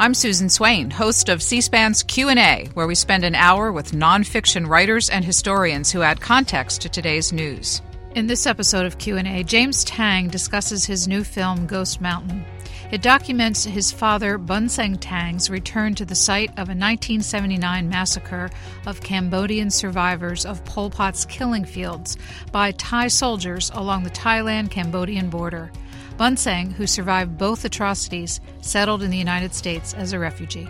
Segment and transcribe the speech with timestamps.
[0.00, 5.10] I'm Susan Swain, host of C-SPAN's Q&A, where we spend an hour with nonfiction writers
[5.10, 7.82] and historians who add context to today's news.
[8.14, 12.44] In this episode of Q&A, James Taing discusses his new film Ghost Mountain.
[12.92, 18.50] It documents his father Bunseng Taing's return to the site of a 1979 massacre
[18.86, 22.16] of Cambodian survivors of Pol Pot's killing fields
[22.52, 25.72] by Thai soldiers along the Thailand-Cambodian border.
[26.18, 30.68] Bunseng, who survived both atrocities, settled in the United States as a refugee.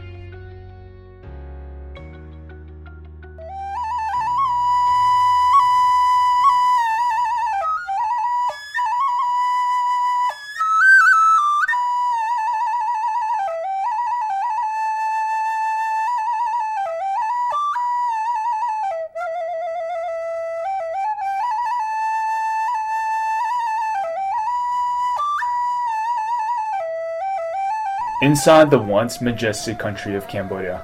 [28.28, 30.82] Inside the once majestic country of Cambodia,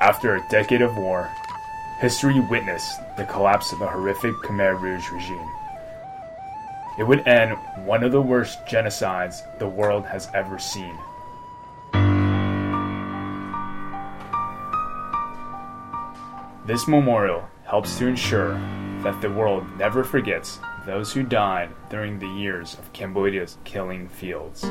[0.00, 1.30] after a decade of war,
[2.00, 5.50] history witnessed the collapse of the horrific Khmer Rouge regime.
[6.98, 10.96] It would end one of the worst genocides the world has ever seen.
[16.64, 18.54] This memorial helps to ensure
[19.02, 24.64] that the world never forgets those who died during the years of Cambodia's killing fields.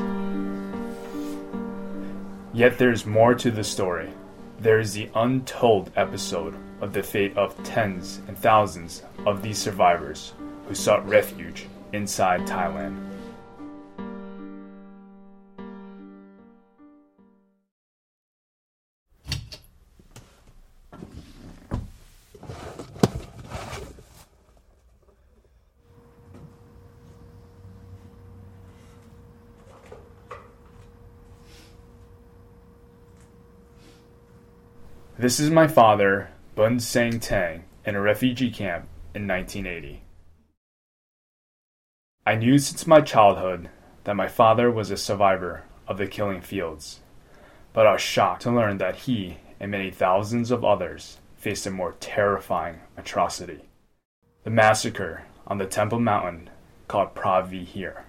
[2.60, 4.10] Yet there's more to the story.
[4.58, 10.34] There is the untold episode of the fate of tens and thousands of these survivors
[10.68, 13.09] who sought refuge inside Thailand.
[35.20, 40.00] This is my father, Bunseng Taing, in a refugee camp in 1980.
[42.24, 43.68] I knew since my childhood
[44.04, 47.00] that my father was a survivor of the killing fields,
[47.74, 51.70] but I was shocked to learn that he and many thousands of others faced a
[51.70, 53.66] more terrifying atrocity
[54.44, 56.48] the massacre on the Temple Mountain
[56.88, 58.04] called Preah Vihear.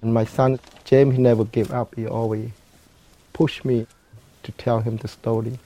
[0.00, 1.96] And my son James, he never gave up.
[1.96, 2.50] He always
[3.32, 3.88] pushed me
[4.42, 5.58] to tell him the story.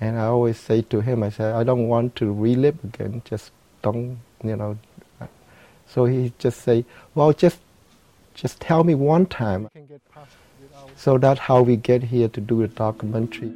[0.00, 3.22] And I always say to him, I say, I don't want to relive again.
[3.24, 3.52] Just
[3.82, 4.78] don't, you know.
[5.86, 7.58] So he just say, well, just,
[8.34, 9.68] just tell me one time.
[10.96, 13.52] So that's how we get here to do the documentary.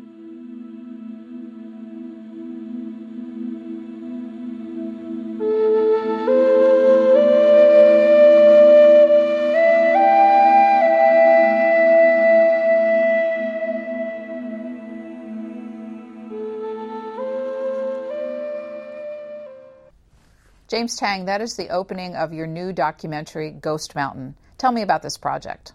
[20.79, 24.37] James Taing, that is the opening of your new documentary, Ghost Mountain.
[24.59, 25.73] Tell me about this project.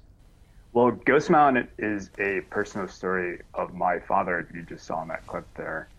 [0.72, 5.28] Well, Ghost Mountain is a personal story of my father, you just saw in that
[5.28, 5.90] clip there,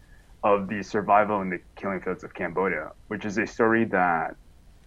[0.43, 4.37] of the survival in the killing fields of Cambodia, which is a story that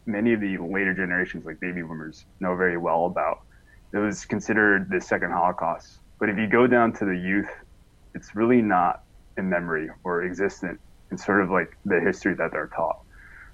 [0.08, 3.42] many of the later generations, like baby boomers, know very well about.
[3.94, 6.00] It was considered the second Holocaust.
[6.20, 7.52] But if you go down to the youth,
[8.16, 9.04] it's really not
[9.38, 10.80] in memory or existent
[11.12, 13.04] in sort of like the history that they're taught.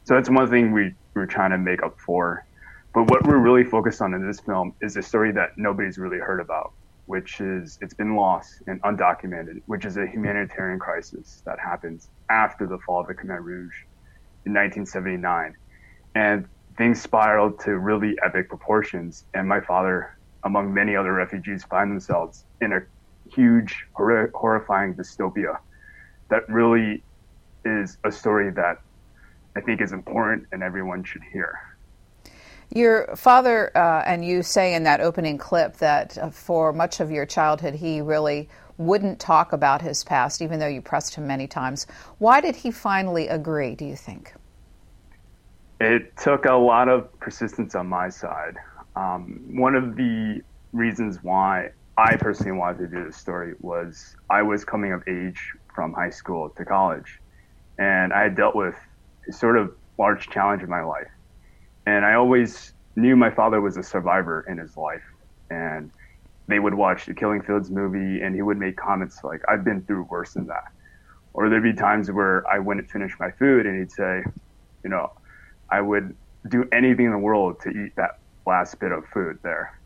[0.05, 2.45] So that's one thing we, we're trying to make up for.
[2.93, 6.19] But what we're really focused on in this film is a story that nobody's really
[6.19, 6.73] heard about,
[7.05, 12.67] which is it's been lost and undocumented, which is a humanitarian crisis that happens after
[12.67, 13.73] the fall of the Khmer Rouge
[14.45, 15.55] in 1979.
[16.15, 16.47] And
[16.77, 19.25] things spiraled to really epic proportions.
[19.33, 22.81] And my father, among many other refugees, find themselves in a
[23.33, 25.57] huge, hor- horrifying dystopia
[26.29, 27.03] that really
[27.65, 28.77] is a story that
[29.55, 31.59] I think is important and everyone should hear.
[32.73, 37.11] Your father uh, and you say in that opening clip that uh, for much of
[37.11, 41.47] your childhood he really wouldn't talk about his past, even though you pressed him many
[41.47, 41.85] times.
[42.17, 44.33] Why did he finally agree, do you think?
[45.79, 48.57] It took a lot of persistence on my side.
[48.95, 50.41] Um, one of the
[50.71, 55.53] reasons why I personally wanted to do this story was I was coming of age
[55.75, 57.19] from high school to college,
[57.77, 58.75] and I had dealt with
[59.31, 61.09] sort of large challenge in my life.
[61.85, 65.03] And I always knew my father was a survivor in his life.
[65.49, 65.91] And
[66.47, 69.81] they would watch the Killing Fields movie and he would make comments like, I've been
[69.83, 70.71] through worse than that.
[71.33, 74.23] Or there'd be times where I wouldn't finish my food and he'd say,
[74.83, 75.11] you know,
[75.69, 76.15] I would
[76.49, 79.79] do anything in the world to eat that last bit of food there.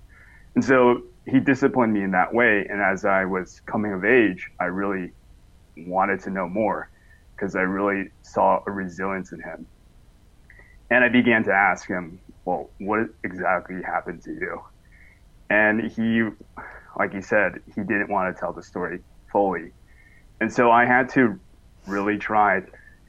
[0.56, 2.66] And so he disciplined me in that way.
[2.70, 5.12] And as I was coming of age, I really
[5.78, 6.90] wanted to know more
[7.38, 9.68] because I really saw a resilience in him.
[10.90, 14.62] And I began to ask him, well, what exactly happened to you?
[15.50, 16.24] And he,
[16.98, 19.00] like he said, he didn't want to tell the story
[19.32, 19.74] fully.
[20.40, 21.40] And so I had to
[21.88, 22.58] really try.
[22.58, 22.66] It.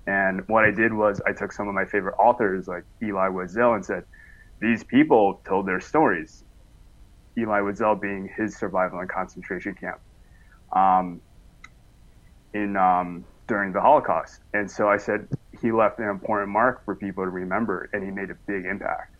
[0.06, 3.74] And what I did was I took some of my favorite authors like Elie Wiesel
[3.74, 4.04] and said,
[4.60, 6.42] these people told their stories.
[7.36, 9.98] Elie Wiesel being his survival in concentration camp
[10.74, 11.20] um,
[12.54, 14.40] in um, during the Holocaust.
[14.54, 15.26] And so I said
[15.60, 19.16] he left an important mark for people to remember, and he made a big impact.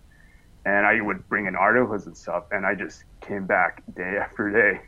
[0.65, 4.51] And I would bring in articles and stuff, and I just came back day after
[4.51, 4.81] day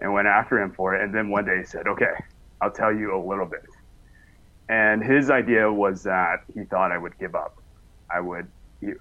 [0.00, 1.02] and went after him for it.
[1.02, 2.12] And then one day he said, "Okay,
[2.60, 3.64] I'll tell you a little bit."
[4.68, 7.60] And his idea was that he thought I would give up.
[8.12, 8.48] I would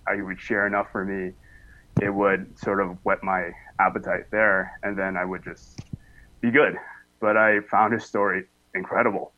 [0.08, 1.34] I would share enough for me.
[2.02, 5.80] It would sort of whet my appetite there, and then I would just
[6.42, 6.76] be good.
[7.20, 8.46] But I found his story
[8.76, 9.34] incredible,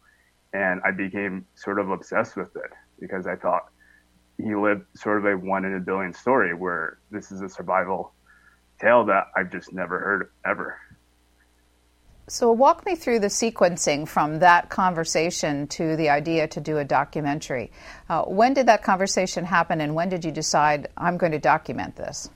[0.53, 3.69] and I became sort of obsessed with it because I thought
[4.38, 8.13] he lived sort of a one in a billion story where this is a survival
[8.80, 10.77] tale that I've just never heard ever.
[12.27, 16.86] So, walk me through the sequencing from that conversation to the idea to do a
[16.86, 17.71] documentary.
[18.07, 21.98] Uh, when did that conversation happen, and when did you decide I'm going to document
[21.98, 22.30] this?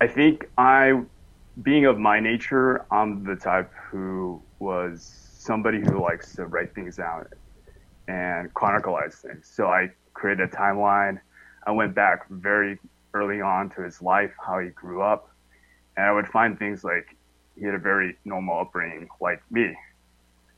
[0.00, 1.02] I think I,
[1.62, 6.96] being of my nature, I'm the type who was somebody who likes to write things
[6.96, 7.24] down
[8.08, 9.50] and chronicleize things.
[9.50, 11.18] So I created a timeline.
[11.66, 12.78] I went back very
[13.14, 15.30] early on to his life, how he grew up,
[15.96, 17.16] and I would find things like
[17.58, 19.74] he had a very normal upbringing like me.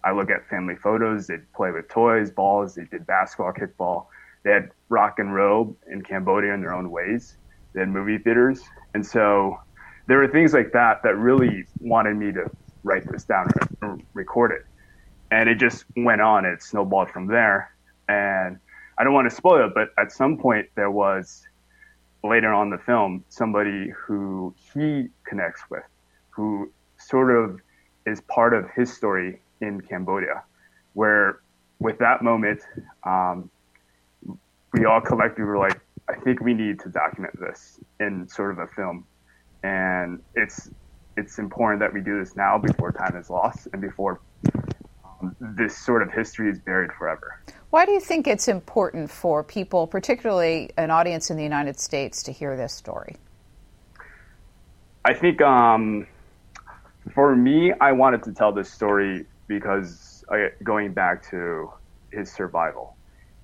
[0.05, 1.29] I look at family photos.
[1.29, 2.75] They'd play with toys, balls.
[2.75, 4.07] They did basketball, kickball.
[4.43, 7.37] They had rock and roll in Cambodia in their own ways.
[7.73, 8.63] They had movie theaters.
[8.95, 9.61] And so
[10.09, 12.51] there were things like that that really wanted me to
[12.83, 13.47] write this down
[13.81, 14.67] and record it.
[15.33, 16.45] And it just went on.
[16.45, 17.75] It snowballed from there.
[18.09, 18.59] And
[18.99, 21.47] I don't want to spoil it, but at some point there was
[22.23, 25.83] later on the film somebody who he connects with,
[26.31, 27.61] who sort of
[28.07, 30.43] is part of his story in Cambodia,
[30.93, 31.41] where
[31.79, 32.61] with that moment,
[33.05, 33.51] um,
[34.73, 38.59] we all collectively were like, I think we need to document this in sort of
[38.59, 39.07] a film,
[39.63, 40.71] and it's
[41.17, 44.21] it's important that we do this now before time is lost and before
[45.41, 47.41] this sort of history is buried forever.
[47.71, 52.23] Why do you think it's important for people, particularly an audience in the United States,
[52.25, 53.17] to hear this story?
[55.05, 56.07] I think um,
[57.15, 61.73] for me, I wanted to tell this story because I, going back to
[62.13, 62.97] his survival,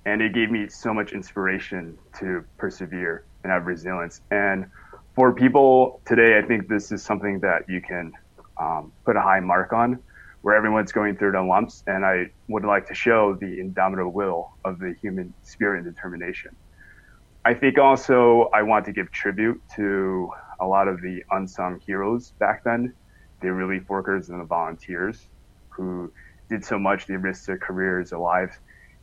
[0.04, 4.20] and it gave me so much inspiration to persevere and have resilience.
[4.30, 4.66] And
[5.14, 8.12] for people today, I think this is something that you can
[8.58, 9.98] um, put a high mark on,
[10.42, 11.82] where everyone's going through the lumps.
[11.86, 16.56] And I would like to show the indomitable will of the human spirit and determination.
[17.44, 20.30] I think also I want to give tribute to
[20.60, 22.94] a lot of the unsung heroes back then
[23.40, 25.28] the relief workers and the volunteers
[25.70, 26.12] who
[26.48, 27.06] did so much.
[27.06, 28.54] They risked their careers, their lives.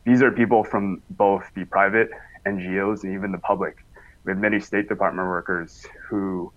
[0.04, 2.10] These are people from both the private
[2.46, 3.76] NGOs and even the public.
[4.24, 6.52] We have many State Department workers who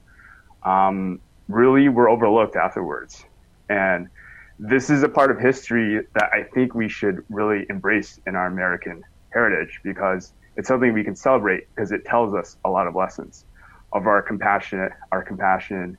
[0.63, 3.24] um, really were overlooked afterwards.
[3.70, 4.08] And
[4.60, 8.48] this is a part of history that I think we should really embrace in our
[8.48, 12.94] American heritage because it's something we can celebrate because it tells us a lot of
[12.94, 13.46] lessons
[13.94, 15.98] of our compassionate, our compassion,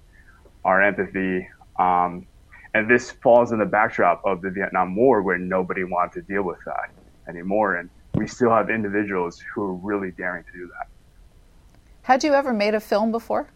[0.65, 1.49] our empathy,
[1.79, 2.27] um,
[2.75, 6.43] and this falls in the backdrop of the Vietnam War where nobody wanted to deal
[6.43, 6.91] with that
[7.29, 7.77] anymore.
[7.77, 10.87] And we still have individuals who are really daring to do that.
[12.03, 13.49] Had you ever made a film before?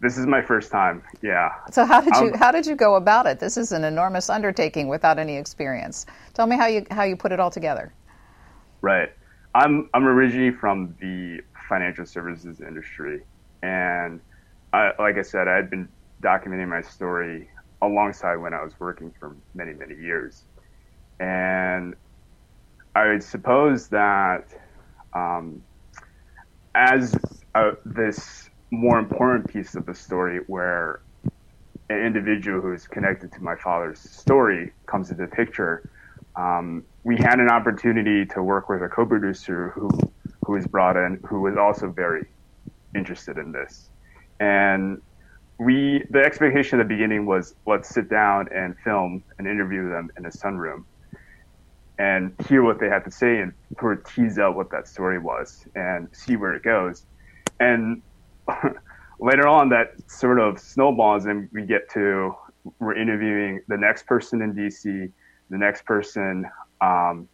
[0.00, 1.02] This is my first time.
[1.22, 1.50] Yeah.
[1.72, 3.40] So how did you how did you go about it?
[3.40, 6.06] This is an enormous undertaking without any experience.
[6.34, 7.92] Tell me how you how you put it all together.
[8.80, 9.10] Right.
[9.54, 13.22] I'm I'm originally from the financial services industry,
[13.62, 14.20] and
[14.72, 15.88] I, like I said, I had been
[16.22, 17.50] documenting my story
[17.82, 20.44] alongside when I was working for many, many years.
[21.20, 21.94] And
[22.94, 24.48] I would suppose that
[25.12, 25.62] um,
[26.74, 27.14] as
[27.54, 31.00] uh, this more important piece of the story, where
[31.90, 35.90] an individual who is connected to my father's story comes into the picture,
[36.36, 39.88] um, we had an opportunity to work with a co-producer who
[40.44, 42.26] who was brought in, who was also very
[42.94, 43.90] interested in this,
[44.40, 45.00] and
[45.58, 50.10] we the expectation at the beginning was let's sit down and film and interview them
[50.16, 50.84] in a sunroom
[51.98, 55.18] and hear what they had to say and sort of tease out what that story
[55.18, 57.04] was and see where it goes.
[57.58, 58.02] And
[59.20, 62.34] later on, that sort of snowballs, and we get to
[62.78, 65.10] we're interviewing the next person in DC,
[65.50, 66.44] the next person
[66.80, 67.28] um,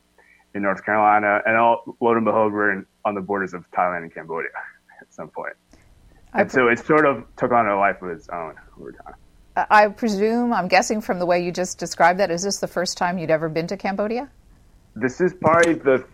[0.55, 4.03] in North Carolina, and all, lo and behold, we're in, on the borders of Thailand
[4.03, 4.51] and Cambodia
[5.01, 5.55] at some point.
[6.33, 9.15] And so it sort of took on a life of its own over time.
[9.57, 12.99] I presume, I'm guessing from the way you just described that, is this the first
[12.99, 14.29] time you'd ever been to Cambodia?
[14.97, 16.05] This is probably the,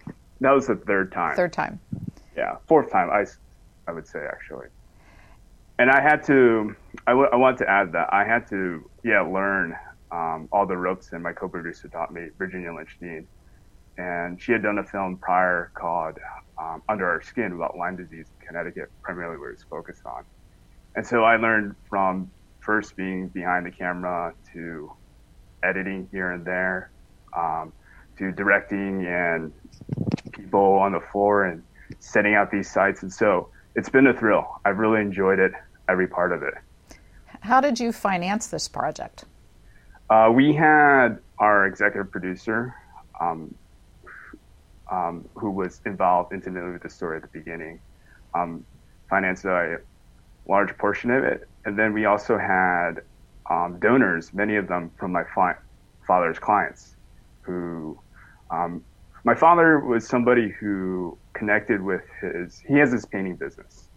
[0.42, 1.36] that was the third time.
[1.36, 1.80] Third time.
[2.36, 3.24] Yeah, fourth time, I,
[3.88, 4.66] I would say, actually.
[5.80, 9.22] And I had to, I, w- I want to add that I had to, yeah,
[9.22, 9.74] learn
[10.12, 13.26] um, all the ropes, and my co producer taught me, Virginia Lynch Dean.
[13.96, 16.18] And she had done a film prior called
[16.60, 20.24] um, Under Our Skin about Lyme disease in Connecticut, primarily where it's focused on.
[20.96, 24.92] And so I learned from first being behind the camera to
[25.62, 26.90] editing here and there
[27.34, 27.72] um,
[28.18, 29.50] to directing and
[30.32, 31.62] people on the floor and
[32.00, 33.02] setting out these sites.
[33.02, 34.46] And so it's been a thrill.
[34.66, 35.52] I've really enjoyed it,
[35.90, 36.54] every part of it.
[37.40, 39.24] How did you finance this project?
[40.08, 42.74] Uh, we had our executive producer,
[43.20, 43.54] um,
[44.90, 47.80] um, who was involved intimately with the story at the beginning,
[48.34, 48.64] um,
[49.08, 49.78] financed a
[50.48, 51.48] large portion of it.
[51.64, 53.02] And then we also had
[53.48, 55.56] um, donors, many of them from my fi-
[56.06, 56.96] father's clients,
[57.42, 57.98] who
[58.50, 58.84] um,
[59.24, 63.89] my father was somebody who connected with his, he has his painting business.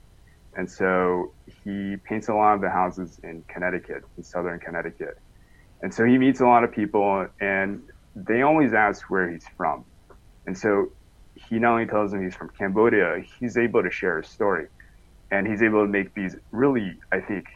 [0.56, 1.32] And so
[1.64, 5.18] he paints a lot of the houses in Connecticut, in southern Connecticut.
[5.82, 7.82] And so he meets a lot of people, and
[8.16, 9.84] they always ask where he's from.
[10.46, 10.92] And so
[11.36, 14.68] he not only tells them he's from Cambodia, he's able to share his story.
[15.32, 17.48] And he's able to make these really, I think,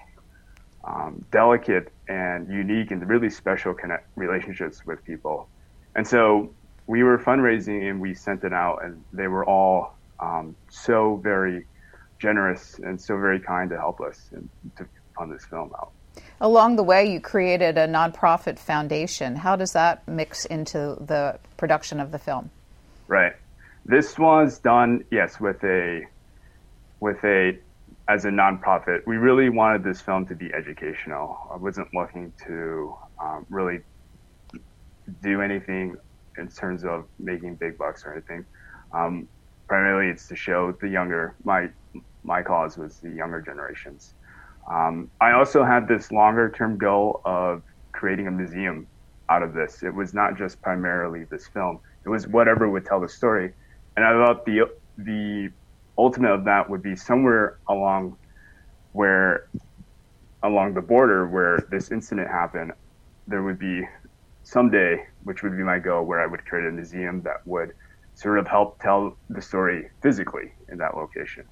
[0.83, 5.47] um, delicate and unique and really special connect relationships with people.
[5.95, 6.53] And so
[6.87, 11.65] we were fundraising and we sent it out, and they were all um, so very
[12.19, 15.91] generous and so very kind to help us and to fund this film out.
[16.39, 19.35] Along the way, you created a nonprofit foundation.
[19.35, 22.49] How does that mix into the production of the film?
[23.07, 23.33] Right.
[23.85, 26.05] This was done, yes, with a
[26.99, 27.57] with a
[28.07, 29.05] as a nonprofit.
[29.05, 31.37] We really wanted this film to be educational.
[31.51, 33.81] I wasn't looking to um, really
[35.21, 35.95] do anything
[36.37, 38.45] in terms of making big bucks or anything.
[38.93, 39.27] Um,
[39.67, 41.35] primarily, it's to show the younger.
[41.43, 41.69] My
[42.27, 44.13] my cause was the younger generations.
[44.69, 48.85] Um, I also had this longer term goal of creating a museum
[49.29, 49.81] out of this.
[49.81, 51.79] It was not just primarily this film.
[52.05, 53.53] It was whatever would tell the story.
[53.95, 55.49] And I thought the the
[55.97, 58.17] ultimate of that would be somewhere along
[58.91, 59.47] where
[60.43, 62.71] along the border where this incident happened,
[63.27, 63.87] there would be
[64.43, 67.73] someday, which would be my goal, where I would create a museum that would
[68.15, 71.45] sort of help tell the story physically in that location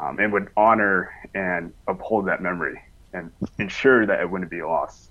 [0.00, 2.80] um, and would honor and uphold that memory
[3.12, 5.10] and ensure that it wouldn't be lost.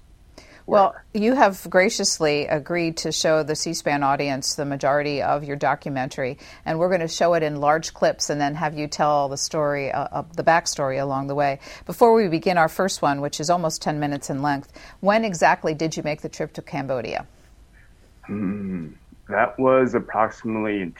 [0.65, 5.57] Well, you have graciously agreed to show the C SPAN audience the majority of your
[5.57, 9.27] documentary, and we're going to show it in large clips and then have you tell
[9.27, 11.59] the story, uh, uh, the backstory along the way.
[11.85, 14.71] Before we begin our first one, which is almost 10 minutes in length,
[15.01, 17.27] when exactly did you make the trip to Cambodia?
[18.29, 18.93] Mm,
[19.27, 20.93] that was approximately in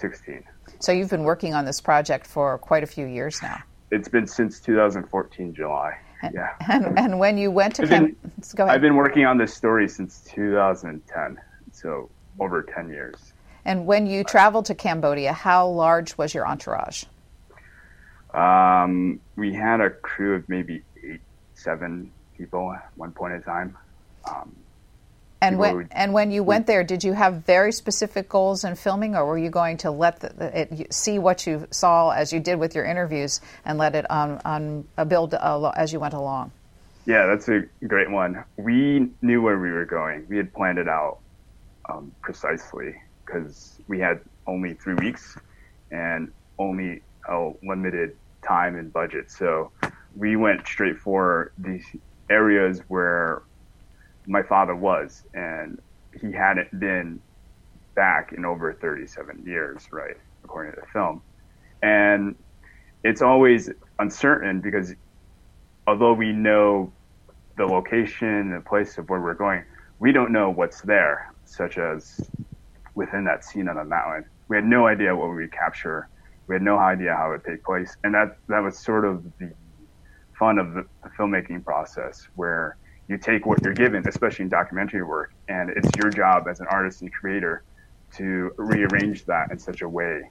[0.00, 0.44] 2016.
[0.80, 3.62] So you've been working on this project for quite a few years now.
[3.90, 5.98] It's been since 2014 July.
[6.22, 6.54] And, yeah.
[6.70, 8.16] And, and when you went to I've Cam- been,
[8.54, 8.74] go ahead.
[8.74, 11.38] I've been working on this story since 2010,
[11.72, 13.32] so over 10 years.
[13.64, 17.04] And when you traveled to Cambodia, how large was your entourage?
[18.34, 21.20] Um, we had a crew of maybe eight,
[21.54, 23.76] seven people at one point in time.
[24.28, 24.54] Um,
[25.40, 28.74] And when would- and when you went there, did you have very specific goals in
[28.74, 32.32] filming, or were you going to let the, the- it, see what you saw as
[32.32, 36.00] you did with your interviews and let it on on uh, build uh, as you
[36.00, 36.50] went along?
[37.06, 38.44] Yeah, that's a great one.
[38.56, 40.26] We knew where we were going.
[40.28, 41.18] We had planned it out
[41.88, 45.36] um, precisely because we had only three weeks
[45.90, 49.30] and only a limited time and budget.
[49.30, 49.70] So
[50.16, 51.84] we went straight for these
[52.28, 53.42] areas where
[54.28, 55.80] my father was, and
[56.20, 57.20] he hadn't been
[57.94, 61.22] back in over 37 years, right, according to the film.
[61.82, 62.36] And
[63.02, 64.94] it's always uncertain because
[65.86, 66.92] although we know
[67.56, 69.64] the location the place of where we're going,
[69.98, 72.20] we don't know what's there, such as
[72.94, 74.24] within that scene on the mountain.
[74.48, 76.08] We had no idea what we would capture.
[76.46, 77.96] We had no idea how it would take place.
[78.04, 79.52] And that, that was sort of the
[80.38, 82.76] fun of the, the filmmaking process where
[83.08, 86.66] you take what you're given, especially in documentary work, and it's your job as an
[86.70, 87.62] artist and creator
[88.16, 90.22] to rearrange that in such a way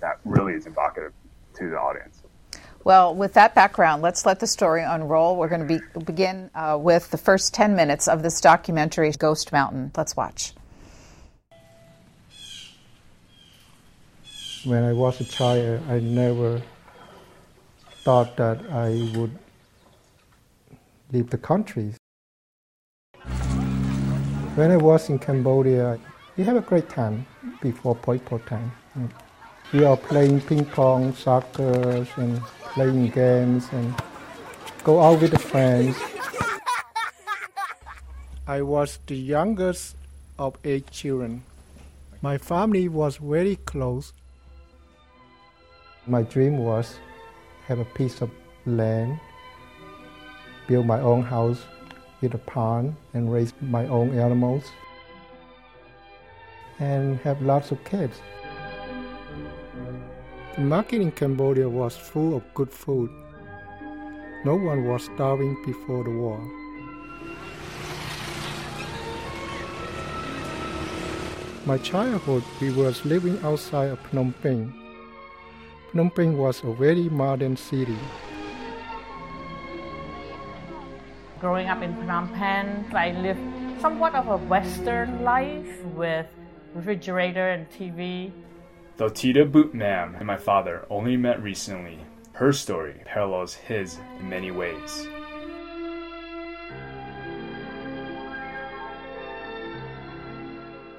[0.00, 1.12] that really is evocative
[1.54, 2.22] to the audience.
[2.82, 5.36] Well, with that background, let's let the story unroll.
[5.36, 9.52] We're going to be, begin uh, with the first 10 minutes of this documentary, Ghost
[9.52, 9.92] Mountain.
[9.96, 10.52] Let's watch.
[14.64, 16.60] When I was a child, I never
[18.02, 19.38] thought that I would
[21.10, 21.94] leave the country.
[24.54, 25.98] When I was in Cambodia,
[26.36, 27.26] we have a great time
[27.60, 28.70] before Pol Pot time.
[28.96, 29.10] Mm.
[29.72, 33.92] We are playing ping pong, soccer, and playing games, and
[34.84, 35.98] go out with the friends.
[38.46, 39.96] I was the youngest
[40.38, 41.42] of eight children.
[42.22, 44.12] My family was very close.
[46.06, 46.94] My dream was
[47.66, 48.30] have a piece of
[48.66, 49.18] land,
[50.68, 51.66] build my own house
[52.24, 54.64] with a pond, and raise my own animals,
[56.78, 58.16] and have lots of kids.
[60.56, 63.10] The market in Cambodia was full of good food.
[64.44, 66.40] No one was starving before the war.
[71.66, 74.72] My childhood, we was living outside of Phnom Penh.
[75.92, 77.98] Phnom Penh was a very modern city.
[81.44, 83.38] Growing up in Phnom Penh, I lived
[83.78, 86.24] somewhat of a Western life with
[86.74, 88.32] refrigerator and TV.
[88.96, 91.98] Though Teeda Butt Mam and my father only met recently,
[92.32, 95.06] her story parallels his in many ways.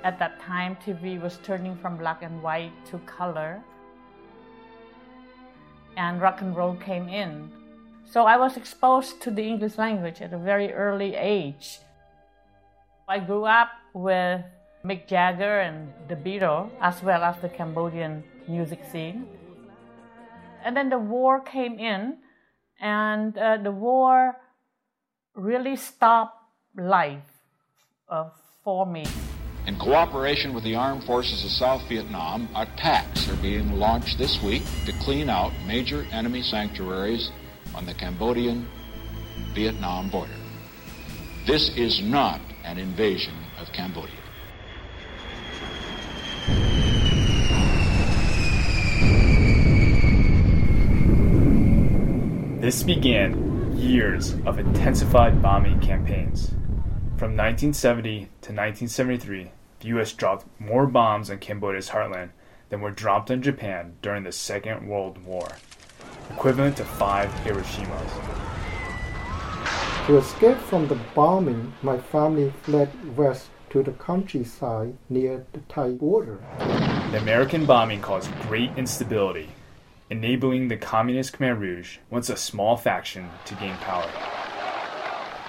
[0.03, 3.63] At that time, TV was turning from black and white to color,
[5.97, 7.49] and rock and roll came in.
[8.05, 11.79] So I was exposed to the English language at a very early age.
[13.07, 14.41] I grew up with
[14.83, 19.27] Mick Jagger and the Beatles, as well as the Cambodian music scene.
[20.63, 22.17] And then the war came in,
[22.79, 24.37] and uh, the war
[25.35, 26.37] really stopped
[26.77, 27.29] life
[28.09, 28.29] uh,
[28.63, 29.05] for me.
[29.67, 34.63] In cooperation with the armed forces of South Vietnam, attacks are being launched this week
[34.85, 37.31] to clean out major enemy sanctuaries
[37.75, 38.67] on the Cambodian
[39.53, 40.31] Vietnam border.
[41.45, 44.15] This is not an invasion of Cambodia.
[52.61, 56.47] This began years of intensified bombing campaigns.
[57.17, 60.13] From 1970 to 1973, the U.S.
[60.13, 62.29] dropped more bombs on Cambodia's heartland
[62.69, 65.47] than were dropped on Japan during the Second World War,
[66.29, 68.11] equivalent to five Hiroshimas.
[70.07, 75.91] To escape from the bombing, my family fled west to the countryside near the Thai
[75.91, 76.39] border.
[77.11, 79.49] The American bombing caused great instability
[80.09, 84.07] enabling the Communist Khmer Rouge, once a small faction, to gain power.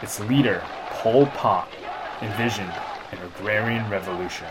[0.02, 1.68] Its leader, Pol Pot,
[2.22, 2.72] envisioned
[3.12, 4.48] an agrarian revolution.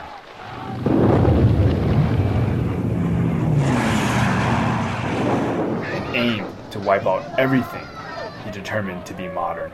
[6.15, 7.85] Aim to wipe out everything
[8.45, 9.71] he determined to be modern.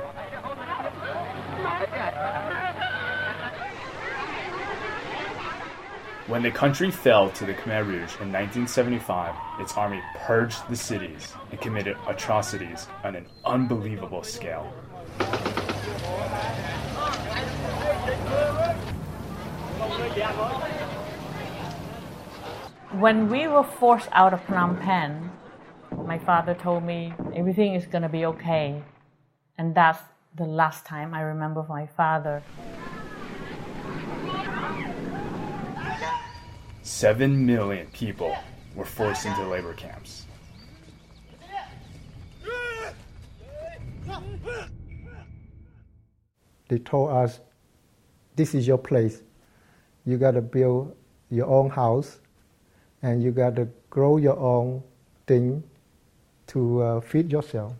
[6.28, 11.34] When the country fell to the Khmer Rouge in 1975, its army purged the cities
[11.52, 14.64] and committed atrocities on an unbelievable scale.
[23.00, 25.32] When we were forced out of Phnom Penh,
[26.06, 28.82] my father told me everything is going to be okay.
[29.58, 30.00] And that's
[30.36, 32.44] the last time I remember my father.
[36.82, 38.36] Seven million people
[38.76, 40.26] were forced into labor camps.
[46.68, 47.42] They told us,
[48.38, 49.24] this is your place.
[50.06, 50.96] You got to build
[51.30, 52.20] your own house
[53.02, 54.82] and you got to grow your own
[55.28, 55.64] thing
[56.52, 57.74] to uh, feed yourself.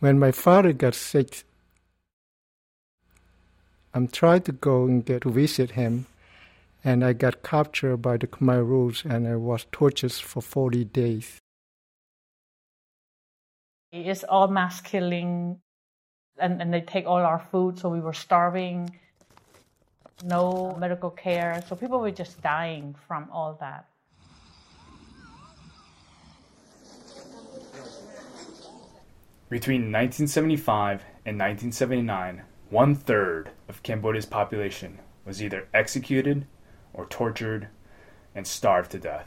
[0.00, 1.44] When my father got sick,
[3.94, 6.06] I'm trying to go and get to visit him,
[6.82, 11.38] and I got captured by the Khmer Rouge and I was tortured for 40 days.
[13.92, 15.60] It's all mass killing,
[16.38, 18.98] and, and they take all our food, so we were starving,
[20.22, 23.86] no medical care, so people were just dying from all that.
[29.48, 36.46] Between 1975 and 1979, one third of Cambodia's population was either executed
[36.94, 37.68] or tortured
[38.34, 39.26] and starved to death.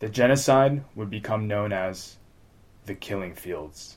[0.00, 2.18] The genocide would become known as
[2.84, 3.96] the Killing Fields.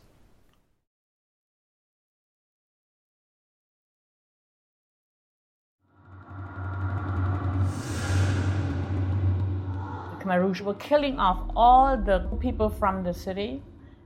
[10.20, 13.62] Khmer Rouge were killing off all the people from the city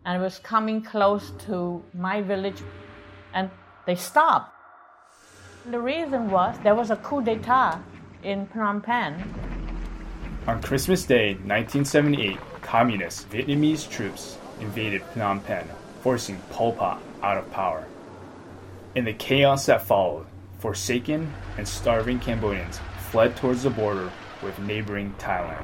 [0.06, 2.62] and was coming close to my village
[3.34, 3.49] and
[3.86, 4.54] they stopped.
[5.69, 7.80] The reason was there was a coup d'etat
[8.21, 9.23] in Phnom Penh.
[10.45, 15.67] On Christmas Day, 1978, communist Vietnamese troops invaded Phnom Penh,
[16.02, 17.86] forcing Pol Pot out of power.
[18.95, 20.26] In the chaos that followed,
[20.60, 24.12] forsaken and starving Cambodians fled towards the border
[24.43, 25.63] with neighboring Thailand.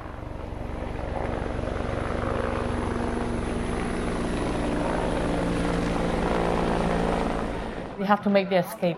[8.10, 8.98] Have to make the escape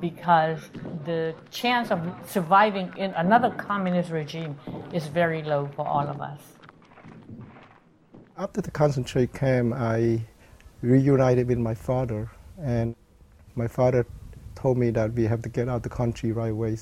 [0.00, 0.58] because
[1.04, 4.58] the chance of surviving in another communist regime
[4.92, 6.40] is very low for all of us.
[8.36, 10.20] After the concentration camp, I
[10.82, 12.28] reunited with my father,
[12.60, 12.96] and
[13.54, 14.04] my father
[14.56, 16.76] told me that we have to get out the country right away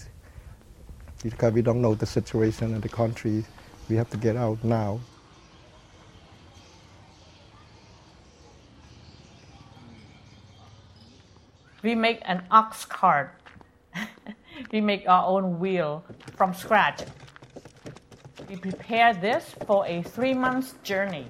[1.22, 3.44] because we don't know the situation in the country.
[3.90, 5.00] We have to get out now.
[11.84, 13.38] We make an ox cart.
[14.72, 16.02] we make our own wheel
[16.34, 17.02] from scratch.
[18.48, 21.26] We prepare this for a three months journey.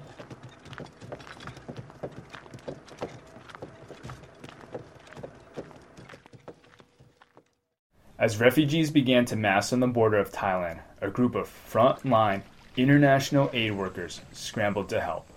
[8.17, 12.43] As refugees began to mass on the border of Thailand, a group of front-line
[12.77, 15.27] international aid workers scrambled to help.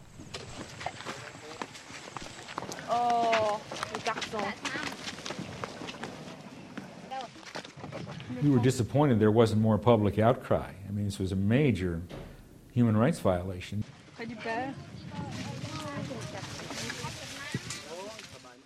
[2.88, 3.60] Oh,
[3.92, 4.00] We
[8.46, 10.70] were disappointed there wasn't more public outcry.
[10.88, 12.02] I mean, this was a major
[12.72, 13.84] human rights violation.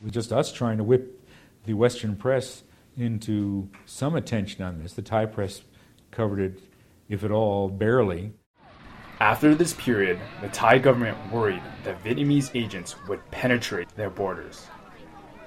[0.02, 1.20] With just us trying to whip
[1.64, 2.62] the Western press
[2.96, 4.92] into some attention on this.
[4.94, 5.62] The Thai press
[6.10, 6.60] covered it,
[7.08, 8.32] if at all, barely.
[9.20, 14.66] After this period, the Thai government worried that Vietnamese agents would penetrate their borders.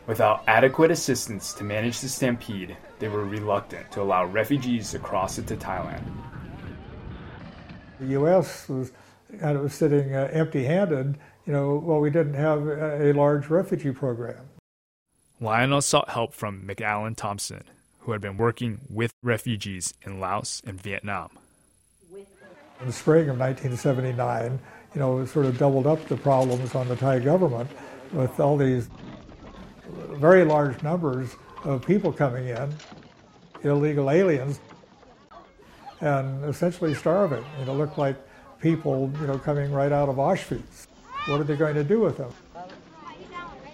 [0.07, 5.37] Without adequate assistance to manage the stampede, they were reluctant to allow refugees to cross
[5.37, 6.03] into Thailand.
[7.99, 8.67] The U.S.
[8.67, 8.91] was
[9.39, 11.17] kind of sitting uh, empty-handed.
[11.45, 14.37] You know, well, we didn't have a large refugee program.
[15.39, 17.63] Lionel sought help from McAllen Thompson,
[17.99, 21.29] who had been working with refugees in Laos and Vietnam.
[22.79, 24.59] In the spring of 1979,
[24.93, 27.69] you know, it sort of doubled up the problems on the Thai government
[28.11, 28.89] with all these
[30.13, 32.73] very large numbers of people coming in,
[33.63, 34.59] illegal aliens,
[36.01, 37.43] and essentially starving.
[37.59, 38.15] You know, looked like
[38.59, 40.87] people, you know, coming right out of Auschwitz.
[41.27, 42.31] What are they going to do with them?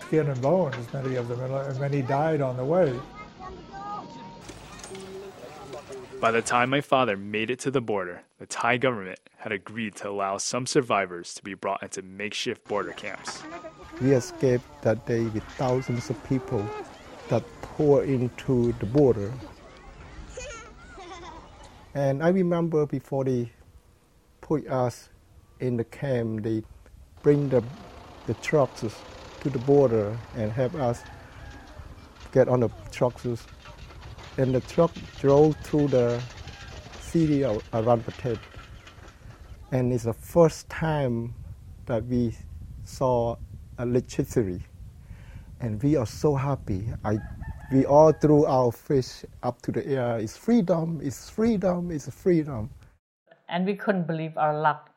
[0.02, 2.98] Skin and bones, many of them, and uh, many died on the way.
[6.20, 9.96] By the time my father made it to the border, the Thai government had agreed
[9.96, 13.42] to allow some survivors to be brought into makeshift border camps.
[14.00, 16.64] We escaped that day with thousands of people
[17.76, 19.34] poured into the border.
[21.94, 23.52] And I remember before they
[24.42, 25.10] put us
[25.60, 26.64] in the camp, they
[27.22, 27.64] bring the,
[28.28, 28.84] the trucks
[29.42, 31.02] to the border and have us
[32.32, 33.26] get on the trucks.
[34.38, 36.22] And the truck drove through the
[37.02, 38.40] city of Aranyaprathet.
[39.72, 41.34] And it's the first time
[41.86, 42.36] that we
[42.84, 43.38] saw
[43.80, 44.62] electricity.
[45.60, 46.88] And we are so happy.
[47.06, 47.20] I,
[47.72, 50.18] we all threw our fish up to the air.
[50.20, 52.70] It's freedom, it's freedom, it's freedom.
[53.48, 54.90] And we couldn't believe our luck.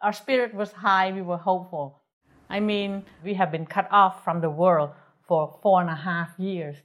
[0.00, 2.00] Our spirit was high, we were hopeful.
[2.50, 4.90] I mean, we have been cut off from the world
[5.28, 6.76] for four and a half years.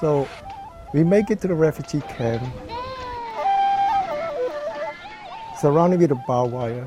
[0.00, 0.28] So
[0.94, 2.42] we make it to the refugee camp,
[5.58, 6.86] surrounded with a barbed wire.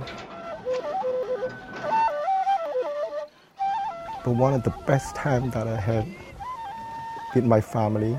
[4.23, 6.07] But one of the best times that I had
[7.35, 8.17] with my family,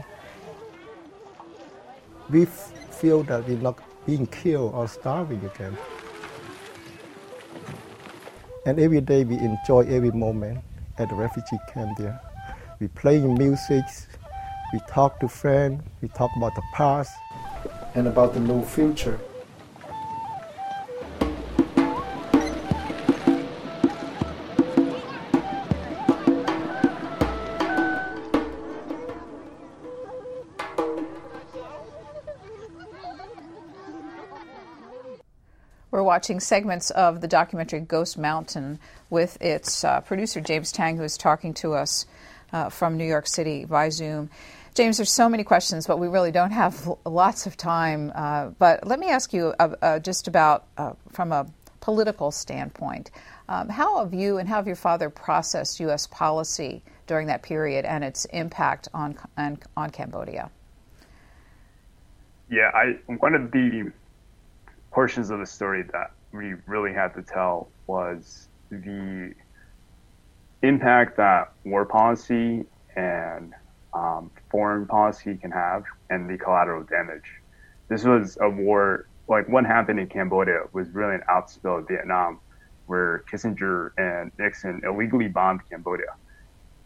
[2.28, 5.76] we feel that we're not being killed or starving again.
[8.66, 10.60] And every day we enjoy every moment
[10.98, 12.20] at the refugee camp there.
[12.80, 13.84] We playing music,
[14.72, 17.12] we talk to friends, we talk about the past
[17.94, 19.18] and about the new future.
[36.14, 38.78] Watching segments of the documentary Ghost Mountain
[39.10, 42.06] with its uh, producer, James Taing, who is talking to us
[42.52, 44.30] uh, from New York City by Zoom.
[44.76, 48.12] James, there's so many questions, but we really don't have lots of time.
[48.14, 51.48] Uh, but let me ask you uh, uh, just about uh, from a
[51.80, 53.10] political standpoint.
[53.48, 56.06] Um, how have you and how have your father processed U.S.
[56.06, 60.48] policy during that period and its impact on on, on Cambodia?
[62.48, 63.90] Yeah, I one of the
[64.94, 69.34] portions of the story that we really had to tell was the
[70.62, 73.52] impact that war policy and
[73.92, 77.24] um, foreign policy can have and the collateral damage.
[77.88, 82.38] This was a war, like what happened in Cambodia was really an outspill of Vietnam,
[82.86, 86.14] where Kissinger and Nixon illegally bombed Cambodia.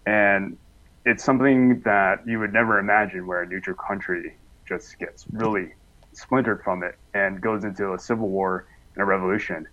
[0.07, 0.57] And
[1.05, 5.75] it's something that you would never imagine where a neutral country just gets really
[6.19, 9.67] splintered from it and goes into a civil war and a revolution.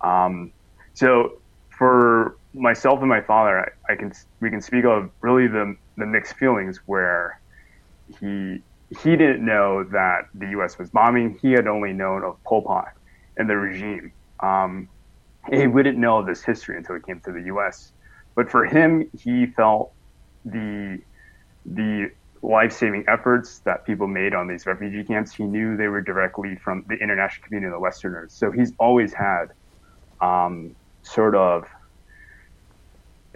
[0.00, 0.52] Um,
[0.94, 1.38] so
[1.70, 6.06] for myself and my father, I, I, can we can speak of really the the
[6.06, 7.40] mixed feelings where
[8.20, 8.62] he
[9.00, 10.78] he didn't know that the U.S.
[10.78, 11.38] was bombing.
[11.42, 12.92] He had only known of Pol Pot
[13.36, 14.12] and the regime.
[14.40, 14.88] Um,
[15.50, 17.92] he wouldn't know this history until he came to the U.S.
[18.34, 19.92] But for him, he felt
[20.44, 21.00] the
[21.64, 22.10] the
[22.42, 25.34] life-saving efforts that people made on these refugee camps.
[25.34, 28.32] He knew they were directly from the international community, of the Westerners.
[28.32, 29.46] So he's always had
[30.20, 31.66] um, sort of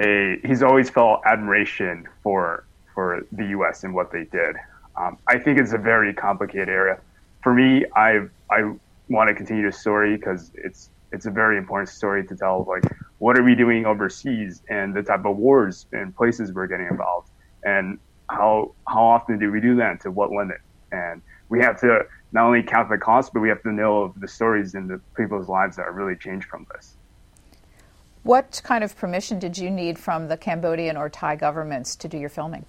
[0.01, 3.85] a he's always felt admiration for for the U.S.
[3.85, 4.57] and what they did.
[4.97, 6.99] Um, I think it's a very complicated area.
[7.43, 8.75] For me, I I
[9.09, 12.65] want to continue the story because it's it's a very important story to tell.
[12.69, 12.85] Like,
[13.19, 17.31] what are we doing overseas and the type of wars and places we're getting involved,
[17.65, 17.99] and
[18.31, 19.91] how how often do we do that?
[19.91, 20.59] and To what limit?
[20.93, 24.21] And we have to not only count the cost, but we have to know of
[24.21, 26.97] the stories and the people's lives that are really changed from this.
[28.23, 32.19] What kind of permission did you need from the Cambodian or Thai governments to do
[32.19, 32.65] your filming?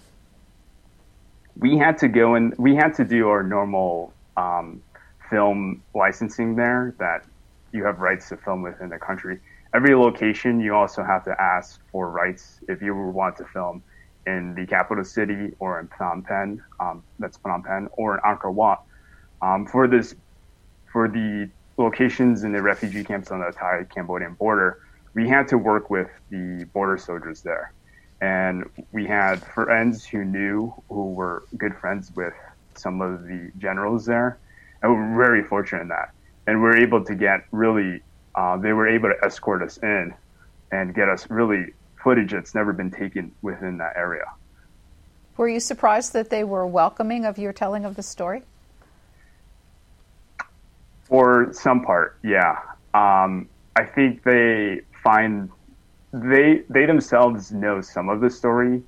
[1.58, 4.82] We had to go and we had to do our normal um,
[5.30, 7.26] film licensing there that
[7.74, 9.39] you have rights to film within the country.
[9.74, 13.84] Every location, you also have to ask for rights if you want to film
[14.27, 18.53] in the capital city or in Phnom Penh, um, that's Phnom Penh, or in Angkor
[18.53, 18.84] Wat.
[19.41, 20.15] Um, for this,
[20.91, 24.79] for the locations in the refugee camps on the Thai-Cambodian border,
[25.13, 27.73] we had to work with the border soldiers there.
[28.21, 32.34] And we had friends who knew, who were good friends with
[32.75, 34.38] some of the generals there.
[34.81, 36.12] And we were very fortunate in that.
[36.45, 38.01] And we were able to get really,
[38.36, 40.13] uh, they were able to escort us in
[40.71, 44.25] and get us really footage that's never been taken within that area.
[45.37, 48.43] Were you surprised that they were welcoming of your telling of the story?
[51.05, 52.59] For some part, yeah.
[52.93, 55.49] Um, I think they find
[56.13, 58.83] they they themselves know some of the story,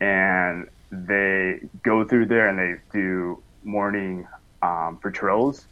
[0.00, 4.26] and they go through there and they do morning
[4.62, 5.66] um, patrols.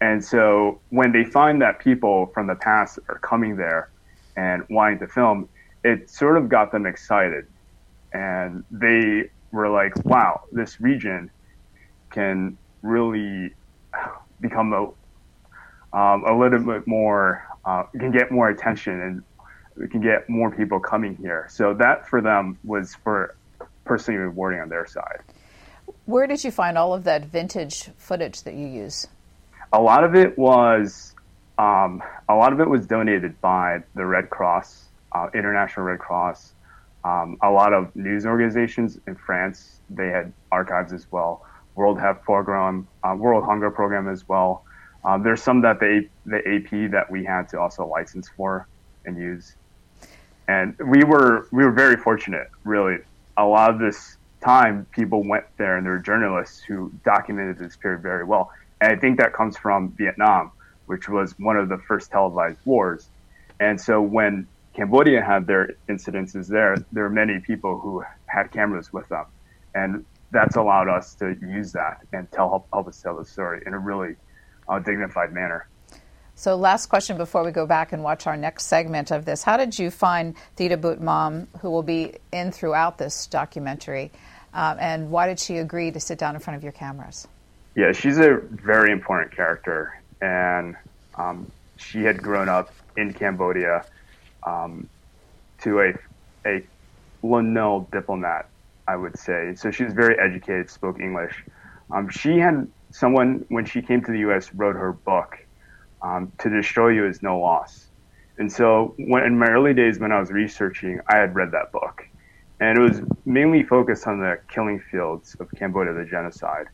[0.00, 3.88] And so when they find that people from the past are coming there
[4.36, 5.48] and wanting to film,
[5.84, 7.46] it sort of got them excited.
[8.12, 11.30] And they were like, wow, this region
[12.10, 13.54] can really
[14.40, 19.22] become a, um, a little bit more uh, can get more attention and
[19.76, 21.46] we can get more people coming here.
[21.50, 23.36] So that for them was for
[23.84, 25.20] personally rewarding on their side.
[26.06, 29.06] Where did you find all of that vintage footage that you use?
[29.72, 31.14] A lot of it was
[31.58, 36.54] um, a lot of it was donated by the Red Cross, uh, International Red Cross.
[37.04, 41.44] Um, a lot of news organizations in France they had archives as well.
[41.74, 44.64] World Health Program, uh, World Hunger Program as well.
[45.04, 48.68] Um, there's some that the, the AP that we had to also license for
[49.04, 49.56] and use.
[50.48, 52.98] And we were we were very fortunate, really.
[53.36, 57.76] A lot of this time, people went there, and there were journalists who documented this
[57.76, 58.50] period very well.
[58.80, 60.50] And I think that comes from Vietnam,
[60.86, 63.08] which was one of the first televised wars.
[63.60, 68.92] And so when Cambodia had their incidences there, there were many people who had cameras
[68.92, 69.26] with them,
[69.74, 73.62] and that's allowed us to use that and tell help, help us tell the story
[73.66, 74.16] in a really
[74.68, 75.66] uh, dignified manner.
[76.34, 79.42] So, last question before we go back and watch our next segment of this.
[79.42, 84.10] How did you find Teeda Butt Mam, who will be in throughout this documentary,
[84.54, 87.28] um, and why did she agree to sit down in front of your cameras?
[87.76, 90.76] Yeah, she's a very important character, and
[91.16, 93.84] um, she had grown up in Cambodia
[94.44, 94.88] um,
[95.62, 95.94] to a
[96.46, 96.62] a
[97.22, 98.48] Lon diplomat,
[98.88, 99.54] I would say.
[99.54, 101.44] So she was very educated, spoke English.
[101.90, 104.52] Um, she had someone when she came to the U.S.
[104.54, 105.38] wrote her book
[106.02, 107.86] um, to destroy you is no loss.
[108.38, 111.70] And so, when, in my early days when I was researching, I had read that
[111.70, 112.06] book.
[112.60, 116.66] And it was mainly focused on the killing fields of Cambodia, the genocide.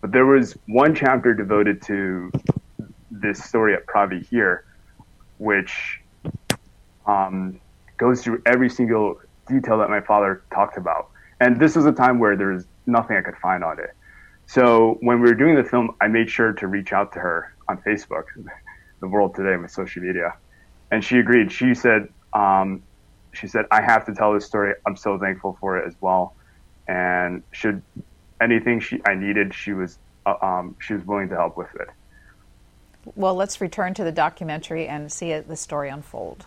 [0.00, 2.30] But there was one chapter devoted to
[3.10, 4.60] this story at Preah Vihear,
[5.38, 5.99] which
[7.06, 7.60] um,
[7.96, 11.10] goes through every single detail that my father talked about.
[11.40, 13.94] And this was a time where there was nothing I could find on it.
[14.46, 17.54] So when we were doing the film, I made sure to reach out to her
[17.68, 18.24] on Facebook,
[19.00, 20.34] the world today my social media,
[20.90, 21.52] and she agreed.
[21.52, 22.82] She said, um,
[23.32, 24.74] she said, I have to tell this story.
[24.86, 26.34] I'm so thankful for it as well.
[26.88, 27.82] And should
[28.40, 31.88] anything she I needed, she was uh, um, she was willing to help with it.
[33.14, 36.46] Well, let's return to the documentary and see the story unfold.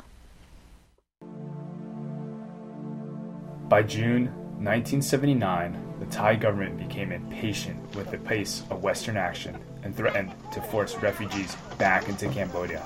[3.74, 4.26] By June
[4.62, 10.62] 1979, the Thai government became impatient with the pace of Western action and threatened to
[10.62, 12.86] force refugees back into Cambodia.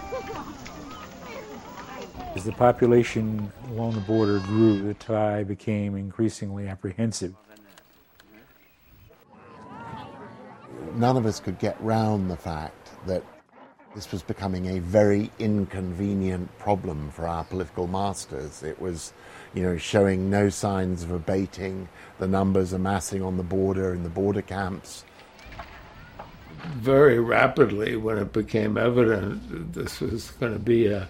[2.36, 7.36] As the population along the border grew, the Thai became increasingly apprehensive.
[10.96, 13.26] None of us could get round the fact that
[13.94, 18.64] this was becoming a very inconvenient problem for our political masters.
[18.64, 19.12] It was,
[19.58, 21.90] you know, showing no signs of abating,
[22.20, 25.04] the numbers amassing on the border in the border camps.
[26.76, 31.10] Very rapidly, when it became evident that this was going to be a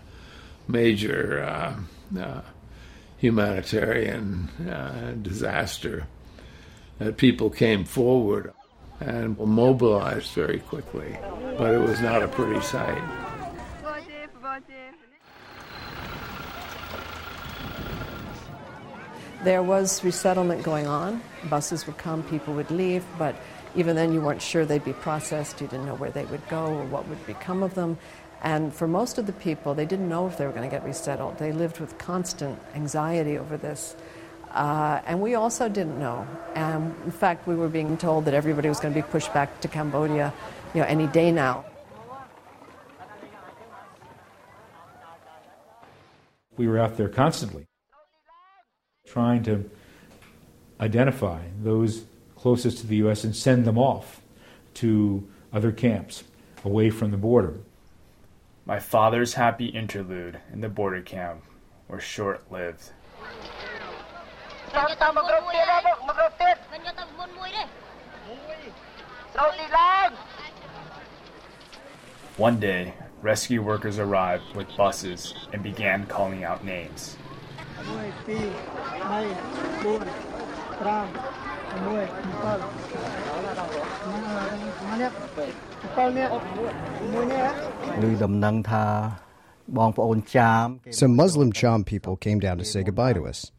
[0.66, 2.42] major uh, uh,
[3.18, 6.08] humanitarian uh, disaster,
[7.00, 8.54] that people came forward
[9.02, 11.18] and mobilized very quickly.
[11.58, 13.27] But it was not a pretty sight.
[19.44, 21.22] There was resettlement going on.
[21.50, 23.36] Buses would come, people would leave, but
[23.76, 25.62] even then you weren't sure they'd be processed.
[25.62, 27.98] You didn't know where they would go or what would become of them.
[28.42, 30.84] And for most of the people, they didn't know if they were going to get
[30.84, 31.38] resettled.
[31.38, 33.96] They lived with constant anxiety over this.
[34.52, 36.28] Uh, and we also didn't know.
[36.56, 39.62] And in fact, we were being told that everybody was going to be pushed back
[39.62, 40.34] to Cambodia,
[40.74, 41.66] you know, any day now.
[46.58, 47.67] We were out there constantly
[49.08, 49.70] trying to
[50.80, 52.04] identify those
[52.36, 53.24] closest to the U.S.
[53.24, 54.22] and send them off
[54.76, 56.24] to other camps
[56.64, 57.56] away from the border.
[58.66, 61.44] My father's happy interlude in the border camp
[61.88, 62.92] were short lived.
[72.36, 77.18] One day, rescue workers arrived with buses and began calling out names.
[90.92, 93.52] Some Muslim Cham people came down to say goodbye to us.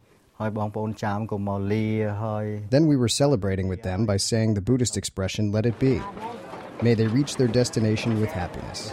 [2.71, 6.01] Then we were celebrating with them by saying the Buddhist expression, let it be.
[6.81, 8.91] May they reach their destination with happiness.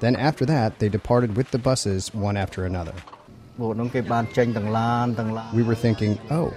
[0.00, 2.94] Then after that, they departed with the buses one after another.
[3.58, 3.66] We
[5.62, 6.54] were thinking, oh,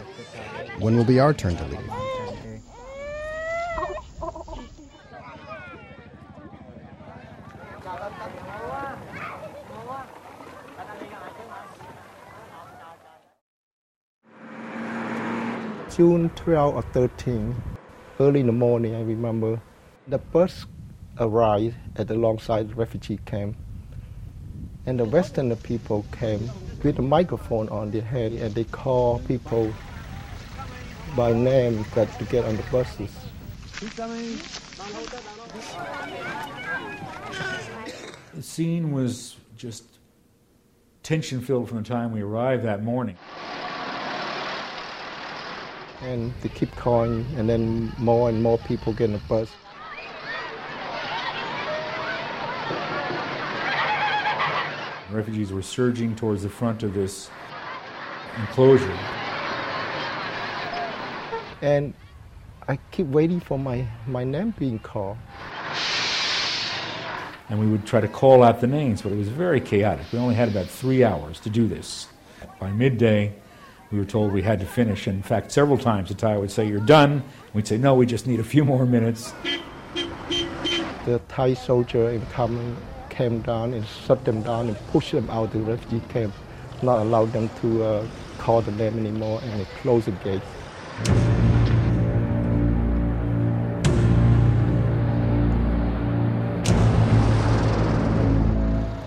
[0.80, 1.80] when will be our turn to leave?
[15.96, 17.56] June 12 or 13,
[18.22, 19.60] early in the morning, I remember,
[20.08, 20.68] the bus
[21.20, 23.58] arrived at the alongside refugee camp.
[24.86, 26.50] And the Western people came
[26.84, 29.74] with a microphone on their head and they call people
[31.16, 33.12] by name that to get on the buses.
[38.34, 39.84] The scene was just
[41.02, 43.18] tension filled from the time we arrived that morning.
[46.02, 49.50] And they keep calling, and then more and more people get on the bus.
[55.12, 57.30] Refugees were surging towards the front of this
[58.40, 58.98] enclosure.
[61.62, 61.94] And
[62.68, 65.18] I keep waiting for my, my name being called.
[67.50, 70.06] And we would try to call out the names, but it was very chaotic.
[70.14, 72.08] We only had about three hours to do this.
[72.60, 73.34] By midday,
[73.92, 75.08] we were told we had to finish.
[75.08, 77.24] In fact, several times the Thai would say, You're done.
[77.54, 79.34] We'd say, No, we just need a few more minutes.
[81.06, 82.78] The Thai soldier in coming
[83.10, 86.34] came down and shut them down and pushed them out of the refugee camp,
[86.82, 90.42] not allow them to uh, call the name anymore, and they closed the gate.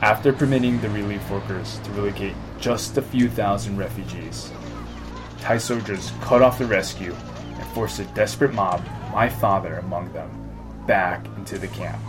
[0.02, 4.52] After permitting the relief workers to relocate just a few thousand refugees,
[5.44, 8.82] Thai soldiers cut off the rescue and forced a desperate mob,
[9.12, 10.30] my father among them,
[10.86, 12.00] back into the camp.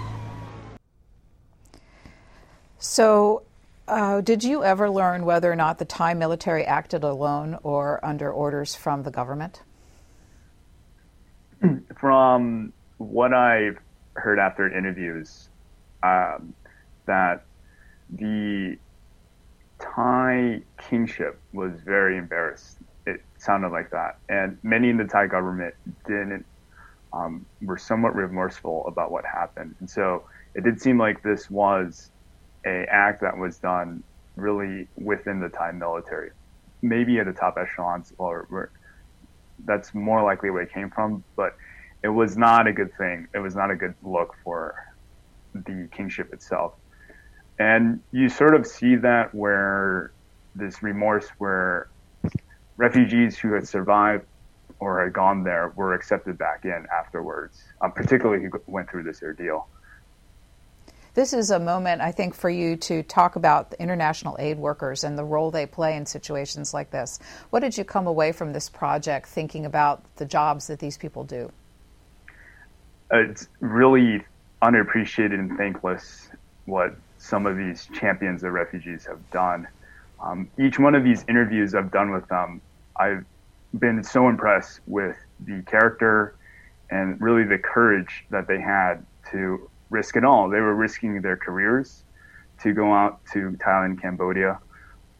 [2.80, 3.42] So,
[3.90, 8.32] uh, did you ever learn whether or not the Thai military acted alone or under
[8.32, 9.64] orders from the government?
[12.00, 13.80] From what I've
[14.14, 15.50] heard after interviews,
[16.04, 16.54] um,
[17.06, 17.44] that
[18.10, 18.78] the
[19.80, 22.78] Thai kingship was very embarrassed.
[23.46, 25.76] Sounded like that, and many in the Thai government
[26.08, 26.46] didn't
[27.14, 30.24] um, were somewhat remorseful about what happened, and so
[30.56, 32.10] it did seem like this was
[32.66, 34.04] a act that was done
[34.36, 36.32] really within the Thai military,
[36.82, 38.72] maybe at the top echelons, or
[39.66, 41.24] that's more likely where it came from.
[41.36, 41.52] But
[42.04, 43.28] it was not a good thing.
[43.34, 44.76] It was not a good look for
[45.54, 46.74] the kingship itself.
[47.60, 50.12] And you sort of see that where
[50.56, 51.88] this remorse, where
[52.78, 54.26] refugees who had survived
[54.80, 59.22] or had gone there were accepted back in afterwards, um, particularly who went through this
[59.24, 59.68] ordeal.
[61.14, 65.06] This is a moment, I think, for you to talk about the international aid workers
[65.06, 67.20] and the role they play in situations like this.
[67.52, 71.24] What did you come away from this project thinking about the jobs that these people
[71.24, 71.50] do?
[73.12, 74.26] It's really
[74.62, 76.28] unappreciated and thankless
[76.66, 79.70] what some of these champions of refugees have done.
[80.26, 82.62] Um, each one of these interviews I've done with them,
[82.98, 83.24] I've
[83.78, 85.16] been so impressed with
[85.46, 86.36] the character
[86.90, 90.50] and really the courage that they had to risk it all.
[90.50, 92.04] They were risking their careers
[92.64, 94.60] to go out to Thailand, Cambodia.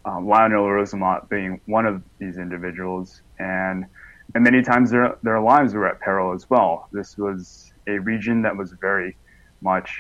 [0.06, 3.86] Um, Lionel Rosenblatt being one of these individuals, and
[4.34, 6.88] and many times their their lives were at peril as well.
[6.92, 9.18] This was a region that was very
[9.62, 9.98] much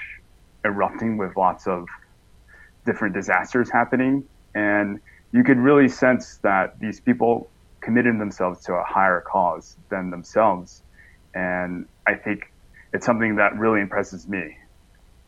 [0.64, 1.88] erupting with lots of
[2.86, 4.24] different disasters happening,
[4.56, 5.00] and
[5.32, 7.50] you could really sense that these people
[7.82, 10.82] committed themselves to a higher cause than themselves,
[11.36, 12.52] and I think
[12.94, 14.58] it's something that really impresses me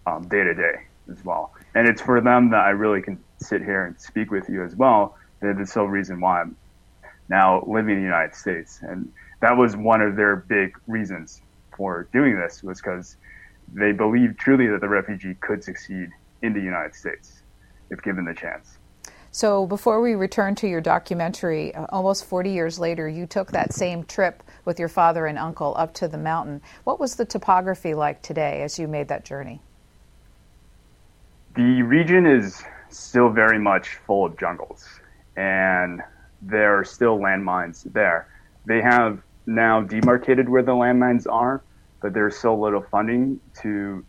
[0.08, 1.54] um, day to day as well.
[1.76, 4.76] And it's for them that I really can sit here and speak with you as
[4.76, 5.18] well.
[5.42, 6.56] It's the sole reason why I'm
[7.30, 8.80] now living in the United States.
[8.82, 9.12] And
[9.42, 11.42] that was one of their big reasons
[11.76, 13.18] for doing this was because
[13.74, 16.10] they believed truly that the refugee could succeed
[16.42, 17.44] in the United States
[17.92, 18.78] if given the chance.
[19.32, 23.74] So, before we return to your documentary, uh, almost 40 years later, you took that
[23.74, 26.62] same trip with your father and uncle up to the mountain.
[26.86, 29.62] What was the topography like today as you made that journey?
[31.56, 34.88] The region is still very much full of jungles,
[35.36, 36.02] and
[36.42, 38.28] there are still landmines there.
[38.66, 41.62] They have now demarcated where the landmines are,
[42.02, 44.06] but there's so little funding to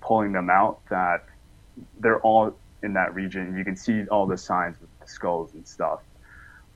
[0.00, 1.24] pulling them out that
[2.00, 3.56] they're all in that region.
[3.56, 6.00] You can see all the signs with the skulls and stuff.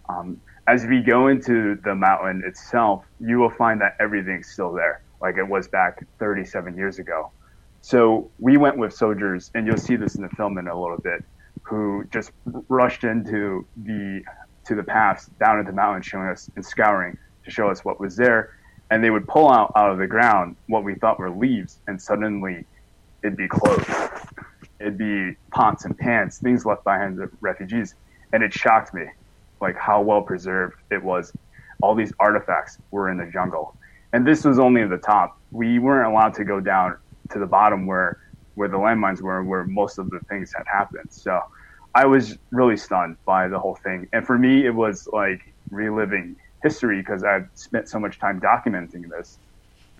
[0.09, 5.03] Um, as we go into the mountain itself, you will find that everything's still there,
[5.21, 7.31] like it was back 37 years ago.
[7.83, 10.99] So we went with soldiers, and you'll see this in the film in a little
[10.99, 11.25] bit,
[11.63, 12.33] who just
[12.69, 14.23] rushed into the
[14.65, 18.01] to the paths down at the mountain, showing us and scouring to show us what
[18.01, 18.57] was there.
[18.91, 22.01] And they would pull out out of the ground what we thought were leaves, and
[22.01, 22.65] suddenly
[23.23, 23.87] it'd be clothes
[24.81, 27.95] it'd be pots and pans, things left behind the refugees.
[28.33, 29.05] And it shocked me,
[29.61, 31.33] like how well preserved it was.
[31.83, 33.77] All these artifacts were in the jungle.
[34.13, 35.39] And this was only at the top.
[35.51, 36.97] We weren't allowed to go down
[37.31, 38.19] to the bottom where,
[38.55, 41.09] where the landmines were, where most of the things had happened.
[41.11, 41.41] So
[41.95, 44.09] I was really stunned by the whole thing.
[44.13, 49.09] And for me, it was like reliving history because I've spent so much time documenting
[49.09, 49.39] this.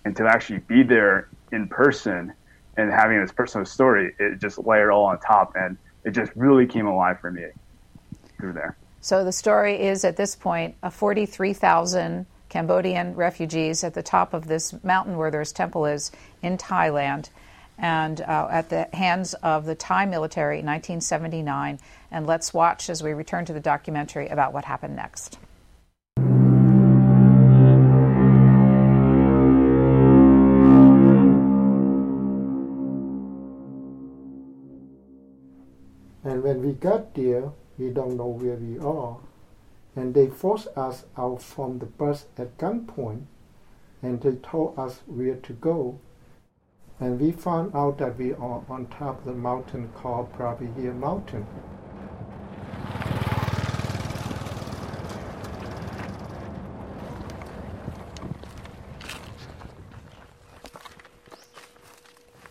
[0.05, 2.33] And to actually be there in person
[2.77, 6.65] and having this personal story, it just layered all on top, and it just really
[6.65, 7.45] came alive for me
[8.39, 8.77] through there.
[9.01, 14.47] So the story is at this point a 43,000 Cambodian refugees at the top of
[14.47, 16.11] this mountain where their temple is
[16.41, 17.29] in Thailand,
[17.77, 21.79] and uh, at the hands of the Thai military in 1979.
[22.11, 25.37] And let's watch as we return to the documentary about what happened next.
[36.57, 39.17] When we got there, we don't know where we are.
[39.95, 43.25] And they forced us out from the bus at gunpoint,
[44.01, 45.99] and they told us where to go.
[46.99, 50.95] And we found out that we are on top of the mountain called Preah Vihear
[50.95, 51.45] Mountain.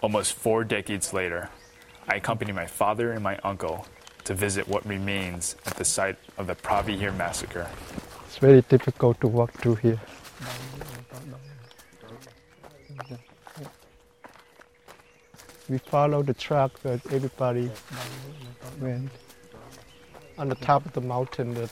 [0.00, 1.50] Almost four decades later,
[2.06, 3.84] I accompanied my father and my uncle
[4.26, 7.66] to visit what remains at the site of the Preah Vihear massacre.
[8.26, 10.00] It's very difficult to walk through here.
[15.68, 17.70] We follow the track that everybody
[18.80, 19.10] went.
[20.38, 21.70] On the top of the mountain, the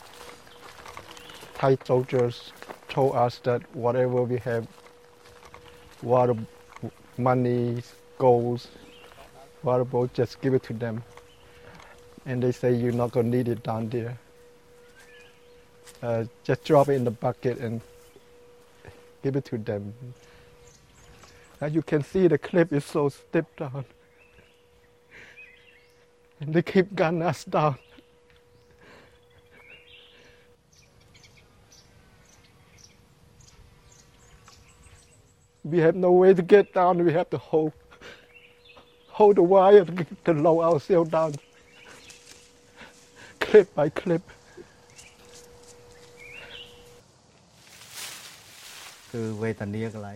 [1.56, 2.52] Thai soldiers
[2.88, 4.66] told us that whatever we have,
[6.02, 6.36] water,
[7.18, 7.82] money,
[8.18, 8.66] gold,
[9.64, 11.02] water boat, just give it to them.
[12.26, 14.18] And they say you're not to need it down there.
[16.02, 17.80] Uh, just drop it in the bucket and
[19.22, 19.94] give it to them.
[21.60, 23.84] As you can see, the cliff is so steep down.
[26.40, 27.76] And they keep gunning us down.
[35.64, 37.04] We have no way to get down.
[37.04, 37.72] We have to hold,
[39.08, 41.34] hold the wire to, to lower ourselves down,
[43.44, 44.22] clip by clip.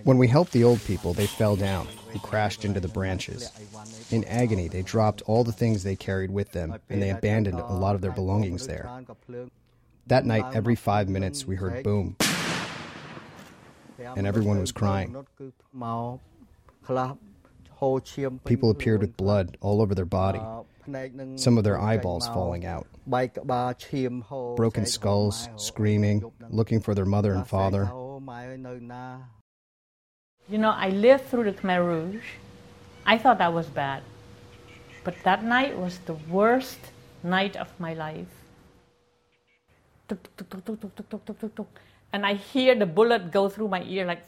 [0.02, 3.52] When we helped the old people, they fell down and crashed into the branches.
[4.10, 7.72] In agony, they dropped all the things they carried with them, and they abandoned a
[7.72, 8.90] lot of their belongings there.
[10.08, 12.16] That night, every five minutes, we heard boom,
[14.16, 15.14] and everyone was crying.
[18.44, 20.40] People appeared with blood all over their body,
[21.36, 22.86] some of their eyeballs falling out,
[24.56, 27.90] broken skulls, screaming, looking for their mother and father.
[30.48, 32.24] You know, I lived through the Khmer Rouge.
[33.04, 34.02] I thought that was bad.
[35.04, 36.78] But that night was the worst
[37.22, 38.28] night of my life.
[42.12, 44.24] And I hear the bullet go through my ear, like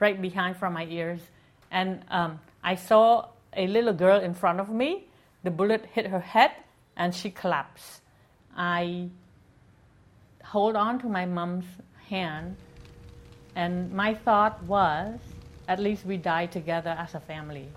[0.00, 1.20] right behind from my ears.
[1.70, 3.28] And um, I saw
[3.58, 5.04] a little girl in front of me.
[5.42, 6.52] The bullet hit her head
[6.96, 8.00] and she collapsed.
[8.56, 9.08] I
[10.44, 11.66] hold on to my mom's
[12.08, 12.56] hand,
[13.54, 15.18] and my thought was
[15.68, 17.68] at least we die together as a family.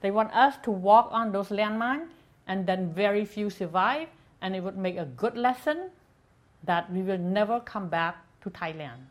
[0.00, 2.08] They want us to walk on those landmines,
[2.46, 4.08] and then very few survive,
[4.40, 5.90] and it would make a good lesson
[6.64, 9.04] that we will never come back to Thailand.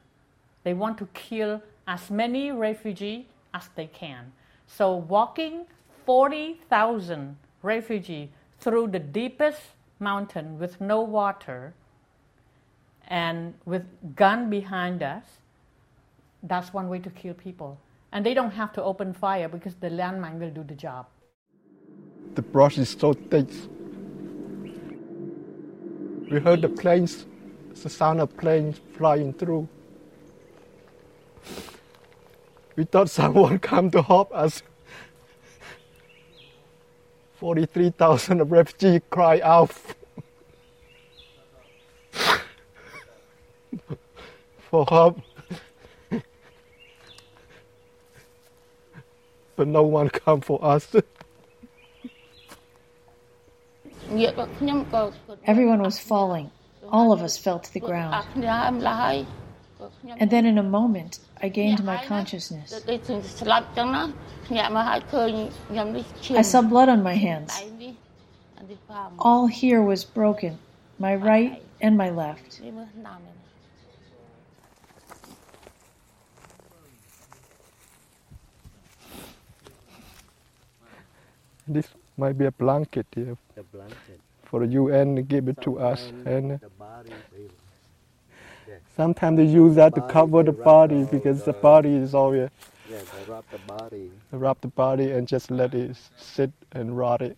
[0.64, 4.32] They want to kill as many refugees as they can.
[4.68, 5.66] So walking
[6.06, 8.30] 40,000 refugees
[8.60, 9.60] through the deepest
[10.00, 11.74] mountain with no water
[13.08, 13.86] and with
[14.16, 15.24] gun behind us,
[16.44, 17.80] that's one way to kill people.
[18.12, 21.08] And they don't have to open fire because the landmine will do the job.
[22.36, 23.50] The brush is so thick.
[26.30, 27.26] We heard the planes,
[27.82, 29.68] the sound of planes flying through.
[32.80, 34.64] We thought someone come to help us.
[37.36, 39.74] 43,000 refugees cry out
[44.70, 45.20] for help.
[49.58, 50.88] but no one come for us.
[55.46, 56.50] Everyone was falling.
[56.88, 58.26] All of us fell to the ground.
[60.18, 62.84] And then in a moment, I gained my consciousness.
[66.32, 67.54] I saw blood on my hands.
[69.18, 70.60] All here was broken,
[71.00, 72.62] my right and my left.
[81.68, 81.88] This
[82.18, 83.38] might be a blanket here.
[84.44, 86.12] For the UN to give it to us.
[86.26, 86.60] And
[89.00, 92.50] sometimes they use that to cover the body because the body is always.
[92.92, 94.12] Yeah, they wrap the body.
[94.30, 97.38] They wrap the body and just let it sit and rot it.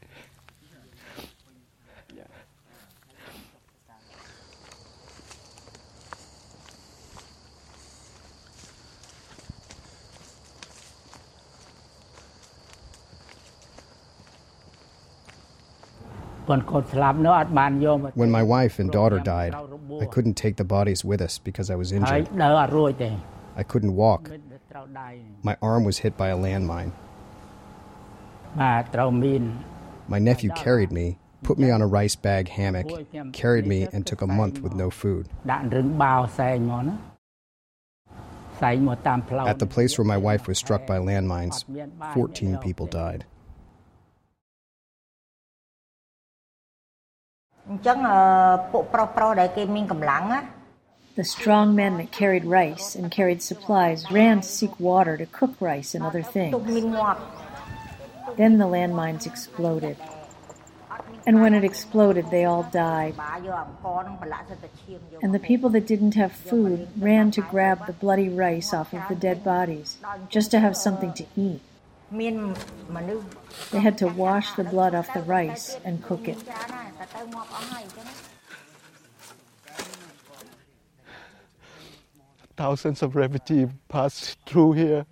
[18.15, 19.55] When my wife and daughter died,
[20.01, 22.29] I couldn't take the bodies with us because I was injured.
[23.55, 24.29] I couldn't walk.
[25.43, 26.91] My arm was hit by a landmine.
[30.07, 32.87] My nephew carried me, put me on a rice bag hammock,
[33.33, 35.27] carried me, and took a month with no food.
[35.47, 35.69] At
[39.59, 41.65] the place where my wife was struck by landmines,
[42.13, 43.25] 14 people died.
[47.70, 47.98] អញ្ចឹង
[48.72, 50.40] ពួកប្រុសប្រុសដែលគេមានកម្លាំងណា
[51.20, 55.54] The strong men that carried rice and carried supplies ran to seek water to cook
[55.70, 56.52] rice and other things.
[58.40, 59.96] Then the landmines exploded.
[61.28, 63.14] And when it exploded, they all died.
[65.24, 69.02] And the people that didn't have food ran to grab the bloody rice off of
[69.10, 69.88] the dead bodies,
[70.28, 71.62] just to have something to eat.
[72.11, 76.37] They had to wash the blood off the rice and cook it.
[82.57, 85.05] Thousands of refugees passed through here.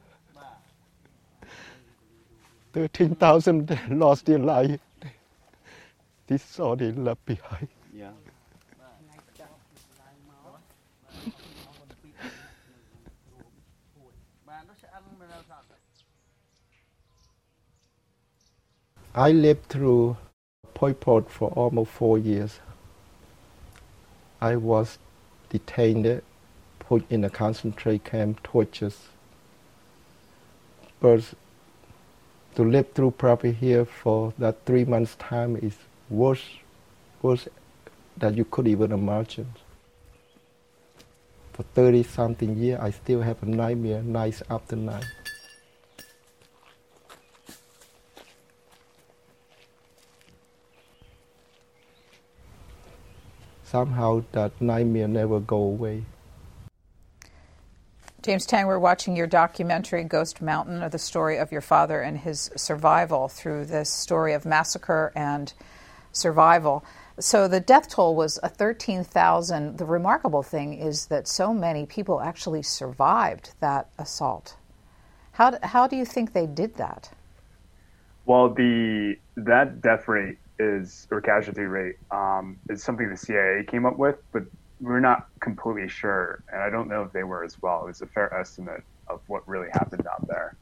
[2.74, 4.80] 13,000 lost their life.
[6.28, 7.70] This is all they left behind.
[7.93, 8.12] Yeah.
[19.16, 20.18] I lived through
[20.76, 22.60] Pol Pot for almost four years.
[24.39, 24.99] I was
[25.49, 26.22] detained,
[26.78, 28.93] put in a concentration camp, tortured.
[30.99, 31.34] But
[32.55, 35.76] to live through Preah Vihear for that three months time is
[36.10, 36.45] worse,
[37.24, 37.47] worse
[38.16, 39.53] than you could even imagine.
[41.53, 45.05] For 30 something years, I still have a nightmare night after night.
[53.70, 56.04] Somehow that nightmare never go away.
[58.24, 62.18] James Taing, we're watching your documentary, Ghost Mountain, of the story of your father and
[62.18, 65.54] his survival through this story of massacre and
[66.12, 66.84] survival.
[67.20, 69.78] So the death toll was a 13,000.
[69.78, 74.58] The remarkable thing is that so many people actually survived that assault.
[75.34, 77.12] How, how do you think they did that?
[78.26, 83.86] Well, the that death rate is or casualty rate um, is something the CIA came
[83.86, 84.43] up with, but
[84.82, 87.84] we're not completely sure, and I don't know if they were as well.
[87.84, 90.57] It was a fair estimate of what really happened out there.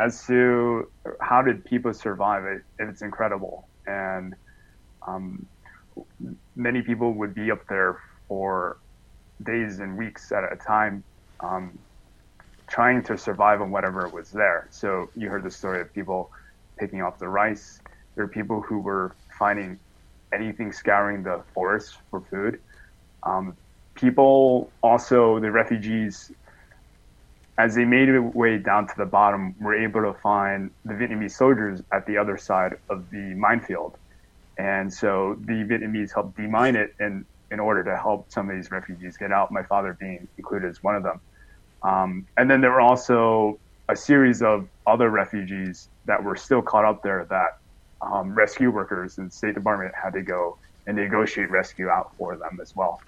[0.00, 0.84] As to
[1.20, 4.34] how did people survive, it, it's incredible, and
[5.06, 5.46] um,
[6.56, 7.98] many people would be up there
[8.28, 8.78] for
[9.44, 11.04] days and weeks at a time,
[11.42, 11.78] um,
[12.68, 14.68] trying to survive on whatever was there.
[14.70, 16.30] So you heard the story of people
[16.78, 17.80] picking off the rice.
[18.18, 19.78] There are people who were finding
[20.32, 22.58] anything scouring the forest for food.
[23.22, 23.56] Um,
[23.94, 26.32] people also, the refugees,
[27.58, 31.30] as they made their way down to the bottom, were able to find the Vietnamese
[31.30, 33.96] soldiers at the other side of the minefield.
[34.58, 38.72] And so the Vietnamese helped demine it in, in order to help some of these
[38.72, 41.20] refugees get out, my father being included as one of them.
[41.84, 46.84] Um, and then there were also a series of other refugees that were still caught
[46.84, 47.58] up there that
[48.00, 52.58] um, rescue workers and State Department had to go and negotiate rescue out for them
[52.60, 53.00] as well.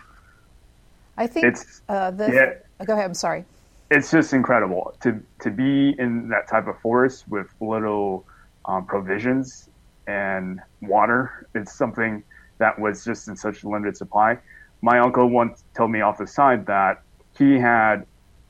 [1.16, 3.06] I think it's, uh, the, yeah, go ahead.
[3.06, 3.44] I'm sorry.
[3.90, 8.24] It's just incredible to to be in that type of forest with little
[8.64, 9.68] um, provisions
[10.06, 11.46] and water.
[11.54, 12.22] It's something
[12.58, 14.38] that was just in such a limited supply.
[14.82, 17.02] My uncle once told me off the side that
[17.36, 18.06] he had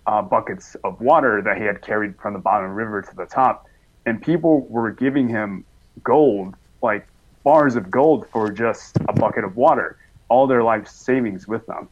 [0.07, 3.16] uh, buckets of water that he had carried from the bottom of the river to
[3.16, 3.66] the top,
[4.07, 5.64] and people were giving him
[6.05, 7.07] gold, like
[7.44, 9.96] bars of gold for just a bucket of water,
[10.28, 11.88] all their life savings with them.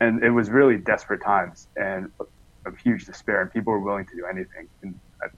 [0.00, 2.08] And it was really desperate times and
[2.66, 5.28] a huge despair, and people were willing to do anything uh,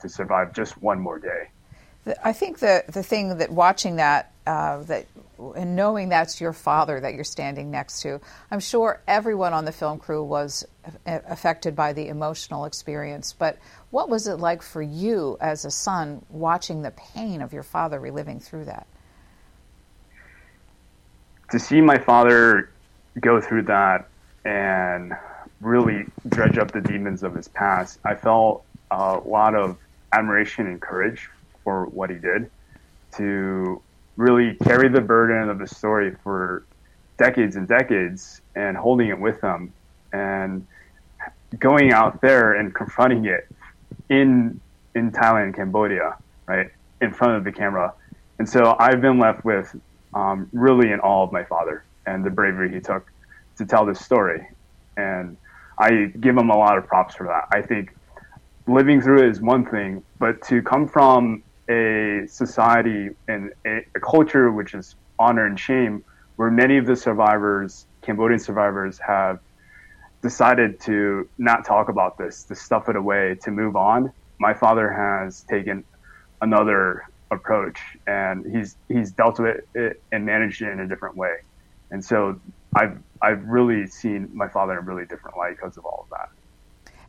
[0.00, 1.44] to survive just one more day.
[2.22, 5.06] I think the the thing that watching that uh, that
[5.54, 9.72] and knowing that's your father that you're standing next to, I'm sure everyone on the
[9.72, 10.66] film crew was
[11.04, 13.34] affected by the emotional experience.
[13.34, 13.58] But
[13.90, 18.00] what was it like for you as a son watching the pain of your father
[18.00, 18.86] reliving through that?
[21.50, 22.70] To see my father
[23.20, 24.08] go through that
[24.44, 25.12] and
[25.60, 29.76] really dredge up the demons of his past, I felt a lot of
[30.12, 31.28] admiration and courage
[31.66, 32.48] for what he did
[33.16, 33.82] to
[34.16, 36.64] really carry the burden of the story for
[37.18, 39.72] decades and decades and holding it with them
[40.12, 40.64] and
[41.58, 43.48] going out there and confronting it
[44.08, 44.60] in
[44.94, 47.92] in Thailand and Cambodia, right, in front of the camera.
[48.38, 49.74] And so I've been left with
[50.14, 53.10] um, really in awe of my father and the bravery he took
[53.58, 54.46] to tell this story.
[54.96, 55.36] And
[55.78, 57.48] I give him a lot of props for that.
[57.52, 57.94] I think
[58.68, 64.00] living through it is one thing, but to come from a society and a, a
[64.00, 66.04] culture which is honor and shame,
[66.36, 69.40] where many of the survivors, Cambodian survivors, have
[70.22, 74.12] decided to not talk about this, to stuff it away, to move on.
[74.38, 75.84] My father has taken
[76.40, 81.36] another approach, and he's he's dealt with it and managed it in a different way.
[81.90, 82.40] And so
[82.74, 86.18] I've I've really seen my father in a really different light because of all of
[86.18, 86.28] that.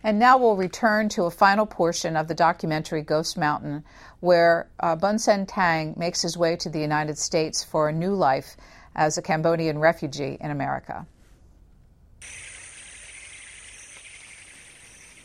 [0.03, 3.83] And now we'll return to a final portion of the documentary Ghost Mountain,
[4.19, 8.55] where uh, Bunseng Taing makes his way to the United States for a new life
[8.95, 11.05] as a Cambodian refugee in America.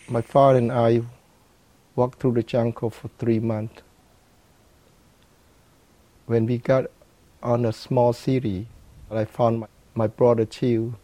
[0.08, 1.02] My father and I
[1.94, 3.82] walked through the jungle for three months.
[6.26, 6.86] When we got
[7.42, 8.68] on a small city,
[9.10, 10.96] I found my, my brother Chiu,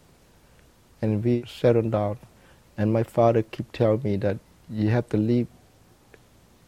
[1.00, 2.18] and we settled down.
[2.78, 4.38] And my father kept telling me that
[4.70, 5.48] you have to leave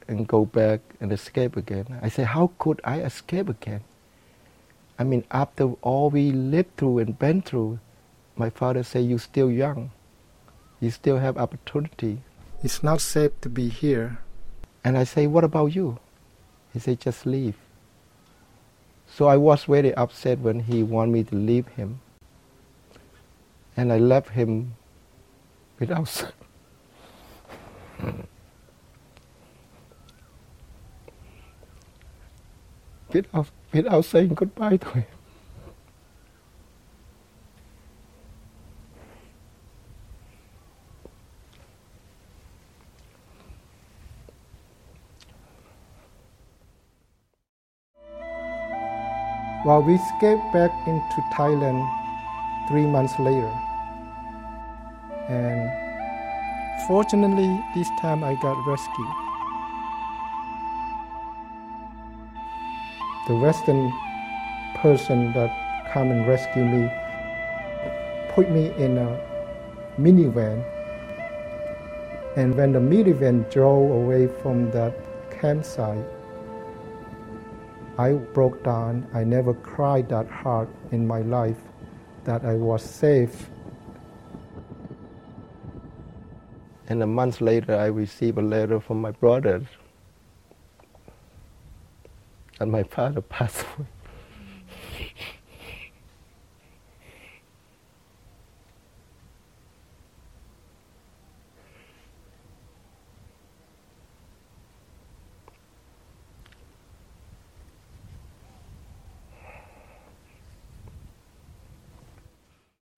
[0.08, 2.00] and go back and escape again.
[2.02, 3.82] I said, how could I escape again?
[4.98, 7.78] I mean, after all we lived through and been through,
[8.36, 9.92] my father said, you're still young.
[10.80, 12.18] You still have opportunity.
[12.62, 14.18] It's not safe to be here.
[14.82, 16.00] And I say, what about you?
[16.72, 17.56] He said, just leave.
[19.06, 22.00] So I was very upset when he wanted me to leave him.
[23.76, 24.74] And I left him
[25.81, 26.33] without
[33.12, 35.07] without, without saying goodbye to him.
[49.62, 51.87] Well, we escaped back into Thailand
[52.68, 53.70] three months later.
[55.31, 55.70] And
[56.89, 59.07] fortunately, this time I got rescued.
[63.28, 63.93] The Western
[64.83, 65.51] person that
[65.93, 66.91] come and rescue me
[68.31, 69.20] put me in a
[70.01, 70.64] minivan.
[72.37, 74.95] And when the minivan drove away from that
[75.31, 76.05] campsite,
[77.99, 79.07] I broke down.
[79.14, 81.61] I never cried that hard in my life
[82.24, 83.51] that I was safe.
[86.91, 89.62] And a month later, I received a letter from my brother
[92.59, 93.86] that my father passed away.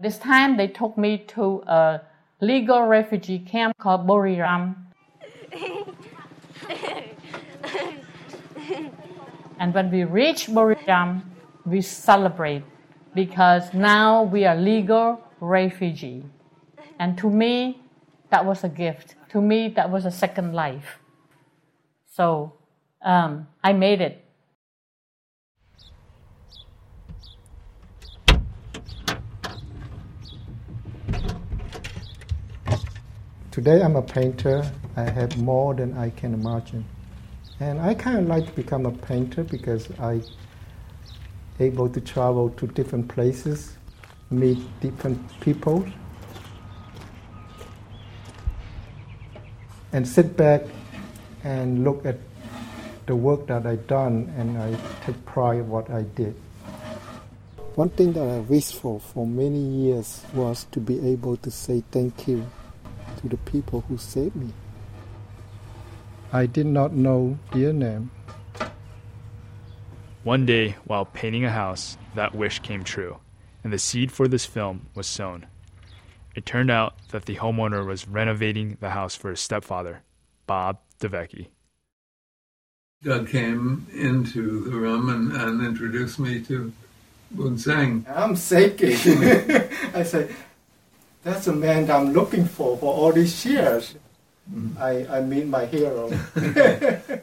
[0.00, 2.00] This time they took me to a
[2.42, 4.74] legal refugee camp called Buriram.
[9.60, 11.22] and when we reach Buriram,
[11.64, 12.64] we celebrate
[13.14, 16.24] because now we are legal refugee.
[16.98, 17.80] And to me,
[18.30, 19.14] that was a gift.
[19.30, 20.98] To me, that was a second life.
[22.06, 22.54] So
[23.02, 24.21] um, I made it.
[33.52, 34.64] Today I'm a painter.
[34.96, 36.86] I have more than I can imagine.
[37.60, 40.22] And I kind of like to become a painter because I
[41.60, 43.76] able to travel to different places,
[44.30, 45.84] meet different people,
[49.92, 50.62] and sit back
[51.44, 52.16] and look at
[53.04, 54.74] the work that I done and I
[55.04, 56.34] take pride in what I did.
[57.74, 61.82] One thing that I wished for for many years was to be able to say
[61.90, 62.46] thank you
[63.22, 64.52] to the people who saved me.
[66.32, 68.10] I did not know their name.
[70.24, 73.18] One day, while painting a house, that wish came true,
[73.64, 75.46] and the seed for this film was sown.
[76.34, 80.02] It turned out that the homeowner was renovating the house for his stepfather,
[80.46, 81.48] Bob DeVecchi.
[83.02, 86.72] Doug came into the room and, and introduced me to
[87.34, 88.08] Bunseng.
[88.08, 88.92] I'm shaking.
[89.94, 90.34] I said,
[91.22, 93.94] that's the man I'm looking for for all these years.
[94.52, 94.78] Mm.
[94.78, 96.10] I, I meet my hero.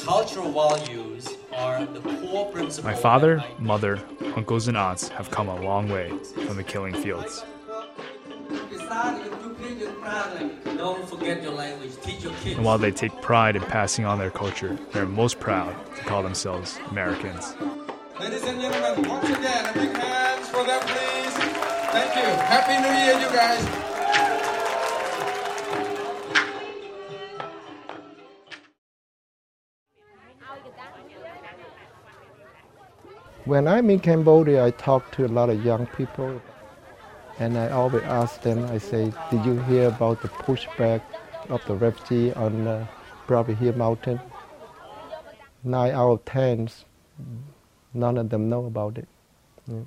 [0.00, 2.90] Cultural values are the core principle.
[2.90, 3.98] My father, mother,
[4.36, 6.10] uncles, and aunts have come a long way
[6.46, 7.44] from the killing fields.
[10.76, 11.92] Don't forget your language.
[12.02, 12.56] Teach your kids.
[12.56, 16.22] And while they take pride in passing on their culture, they're most proud to call
[16.22, 17.56] themselves Americans.
[18.20, 21.75] Ladies and gentlemen, once again, a big hands for them, please.
[21.92, 22.28] Thank you.
[22.52, 23.64] Happy New Year, you guys.
[33.44, 36.42] When I'm in Cambodia, I talk to a lot of young people,
[37.38, 41.00] and I always ask them, I say, did you hear about the pushback
[41.48, 42.86] of the refugee on uh,
[43.28, 44.20] Preah Vihear Mountain?
[45.62, 46.68] Nine out of ten,
[47.94, 49.06] none of them know about it.
[49.68, 49.82] Yeah.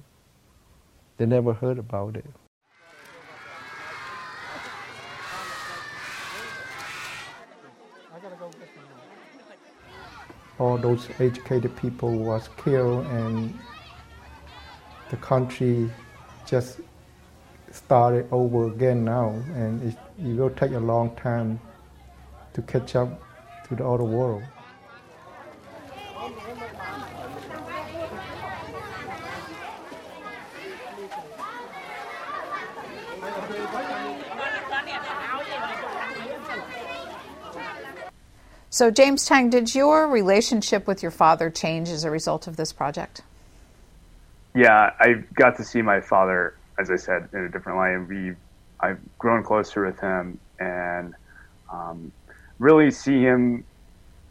[1.20, 2.26] They never heard about it.
[10.58, 13.54] All those educated people was killed and
[15.10, 15.92] the country
[16.46, 16.80] just
[17.72, 21.60] started over again now and it, it will take a long time
[22.54, 23.22] to catch up
[23.68, 24.44] to the other world.
[38.80, 42.72] So, James Taing, did your relationship with your father change as a result of this
[42.72, 43.24] project?
[44.56, 47.98] Yeah, I got to see my father, as I said, in a different light.
[48.08, 48.36] We,
[48.80, 51.14] I've grown closer with him and
[51.70, 52.14] um,
[52.58, 53.66] really see him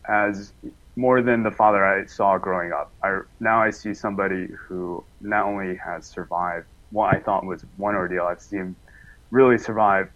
[0.08, 0.54] as
[0.96, 2.90] more than the father I saw growing up.
[3.02, 7.96] I, now I see somebody who not only has survived what I thought was one
[7.96, 8.76] ordeal, I've seen him
[9.30, 10.08] really survive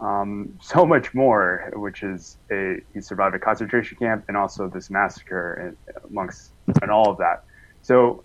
[0.00, 4.90] um, so much more, which is a he survived a concentration camp and also this
[4.90, 5.76] massacre and
[6.10, 7.44] amongst and all of that.
[7.82, 8.24] So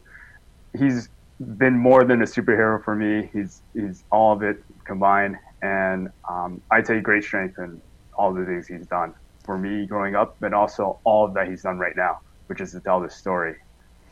[0.78, 1.10] he's
[1.58, 3.30] been more than a superhero for me.
[3.34, 7.82] He's he's all of it combined, and um, I take great strength in
[8.14, 9.14] all the things he's done
[9.44, 12.80] for me growing up, but also all that he's done right now, which is to
[12.82, 13.56] tell this story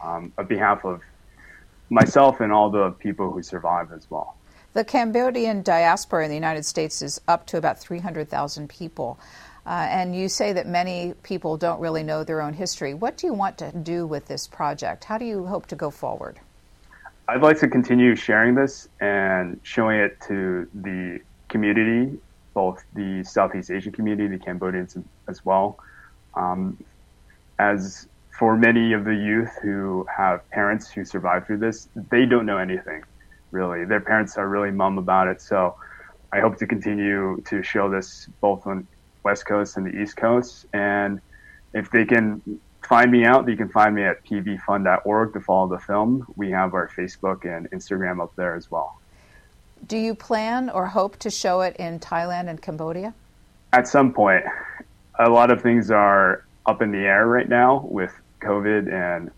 [0.03, 1.01] um, on behalf of
[1.89, 4.36] myself and all the people who survived as well.
[4.74, 9.20] The Cambodian diaspora in the United States is up to about 300,000 people.
[9.66, 12.94] Uh, and you say that many people don't really know their own history.
[12.94, 15.06] What do you want to do with this project?
[15.06, 16.40] How do you hope to go forward?
[17.28, 22.20] I'd like to continue sharing this and showing it to the community,
[22.54, 24.98] both the Southeast Asian community, the Cambodians
[25.28, 25.80] as well.
[26.36, 26.84] Um,
[27.58, 28.08] as
[28.38, 32.58] for many of the youth who have parents who survived through this, they don't know
[32.58, 33.04] anything
[33.52, 33.86] really.
[33.86, 35.41] Their parents are really mum about it.
[35.41, 35.76] So
[36.32, 38.88] I hope to continue to show this both on
[39.24, 40.66] West Coast and the East Coast.
[40.74, 41.22] And
[41.74, 42.41] if they can
[42.88, 46.26] find me out, you can find me at pvfund.org to follow the film.
[46.36, 49.00] We have our Facebook and Instagram up there as well.
[49.88, 53.14] Do you plan or hope to show it in Thailand and Cambodia?
[53.74, 54.43] At some point.
[55.20, 59.32] A lot of things are up in the air right now with COVID and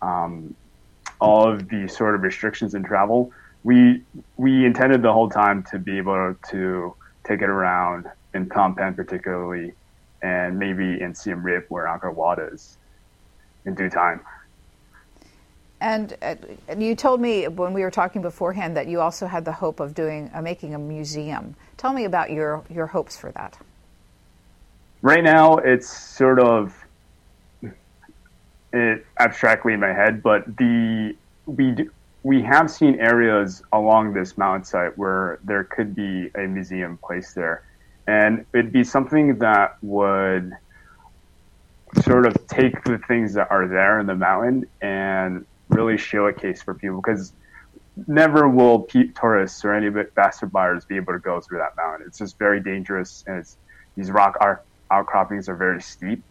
[0.00, 0.54] um,
[1.20, 3.32] all of the sort of restrictions in travel
[3.64, 4.02] we
[4.36, 6.94] we intended the whole time to be able to
[7.24, 9.72] take it around in Phnom Penh particularly,
[10.22, 12.76] and maybe in Siem Reap where Angkor Wat is,
[13.64, 14.20] in due time.
[15.80, 16.36] And uh,
[16.78, 19.94] you told me when we were talking beforehand that you also had the hope of
[19.94, 21.56] doing uh, making a museum.
[21.76, 23.58] Tell me about your your hopes for that.
[25.02, 26.74] Right now, it's sort of
[28.72, 31.90] it abstractly in my head, but the we do,
[32.24, 37.62] we have seen areas along this mountainside where there could be a museum placed there.
[38.06, 40.52] And it'd be something that would
[42.02, 46.74] sort of take the things that are there in the mountain and really showcase for
[46.74, 47.34] people because
[48.06, 52.06] never will tourists or any bastard buyers be able to go through that mountain.
[52.06, 53.58] It's just very dangerous and it's
[53.96, 54.36] these rock
[54.90, 56.22] outcroppings are very steep.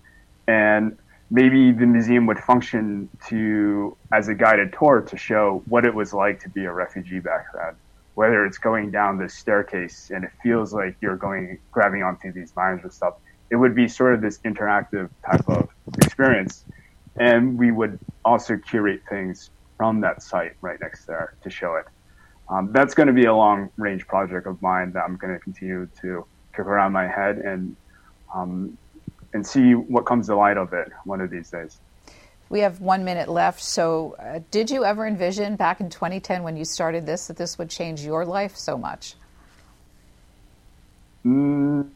[0.48, 0.98] And
[1.30, 6.14] maybe the museum would function to as a guided tour to show what it was
[6.14, 7.76] like to be a refugee back then.
[8.16, 12.56] Whether it's going down this staircase and it feels like you're going grabbing onto these
[12.56, 13.16] mines and stuff,
[13.50, 16.66] it would be sort of this interactive type of experience.
[17.16, 21.86] And we would also curate things from that site right next there to show it.
[22.50, 25.40] Um, that's going to be a long range project of mine that I'm going to
[25.40, 27.76] continue to kick around my head and
[28.34, 28.78] um,
[29.34, 31.80] and see what comes to light of it one of these days.
[32.50, 33.62] We have one minute left.
[33.62, 37.58] So, uh, did you ever envision back in 2010 when you started this that this
[37.58, 39.16] would change your life so much?
[41.26, 41.90] Mm,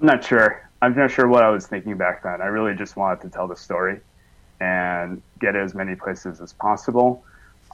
[0.00, 0.68] I'm not sure.
[0.82, 2.40] I'm not sure what I was thinking back then.
[2.40, 4.00] I really just wanted to tell the story
[4.60, 7.22] and get as many places as possible.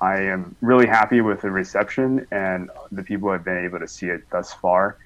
[0.01, 4.09] I am really happy with the reception and the people have been able to see
[4.09, 4.99] it thus far.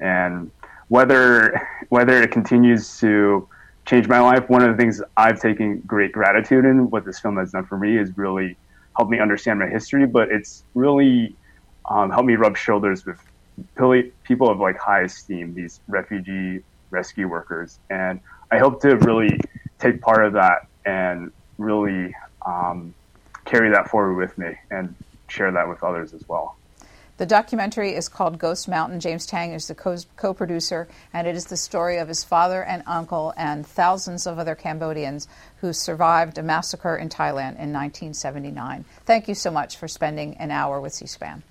[0.00, 0.50] And
[0.88, 3.48] whether whether it continues to
[3.86, 7.36] change my life, one of the things I've taken great gratitude in what this film
[7.36, 8.58] has done for me is really
[8.96, 11.36] helped me understand my history, but it's really
[11.90, 13.18] um, helped me rub shoulders with
[14.24, 16.60] people of like high esteem, these refugee
[16.90, 18.20] rescue workers, and
[18.50, 19.38] I hope to really
[19.78, 22.14] take part of that and really
[22.46, 22.94] um,
[23.44, 24.94] carry that forward with me and
[25.28, 26.56] share that with others as well.
[27.16, 28.98] The documentary is called Ghost Mountain.
[28.98, 29.74] James Taing is the
[30.16, 34.38] co producer, and it is the story of his father and uncle and thousands of
[34.38, 35.28] other Cambodians
[35.60, 38.84] who survived a massacre in Thailand in 1979.
[39.04, 41.44] Thank you so much for spending an hour with C SPAN.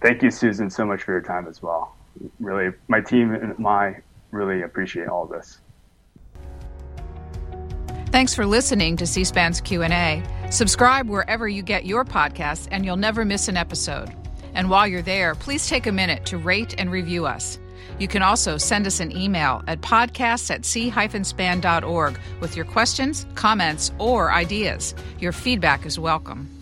[0.00, 1.94] Thank you, Susan, so much for your time as well.
[2.40, 4.00] Really, my team and I
[4.32, 5.60] really appreciate all this.
[8.06, 10.22] Thanks for listening to C-SPAN's Q&A.
[10.50, 14.10] Subscribe wherever you get your podcasts and you'll never miss an episode.
[14.54, 17.58] And while you're there, please take a minute to rate and review us.
[17.98, 23.92] You can also send us an email at podcasts at c-span.org with your questions, comments,
[23.98, 24.94] or ideas.
[25.18, 26.57] Your feedback is welcome.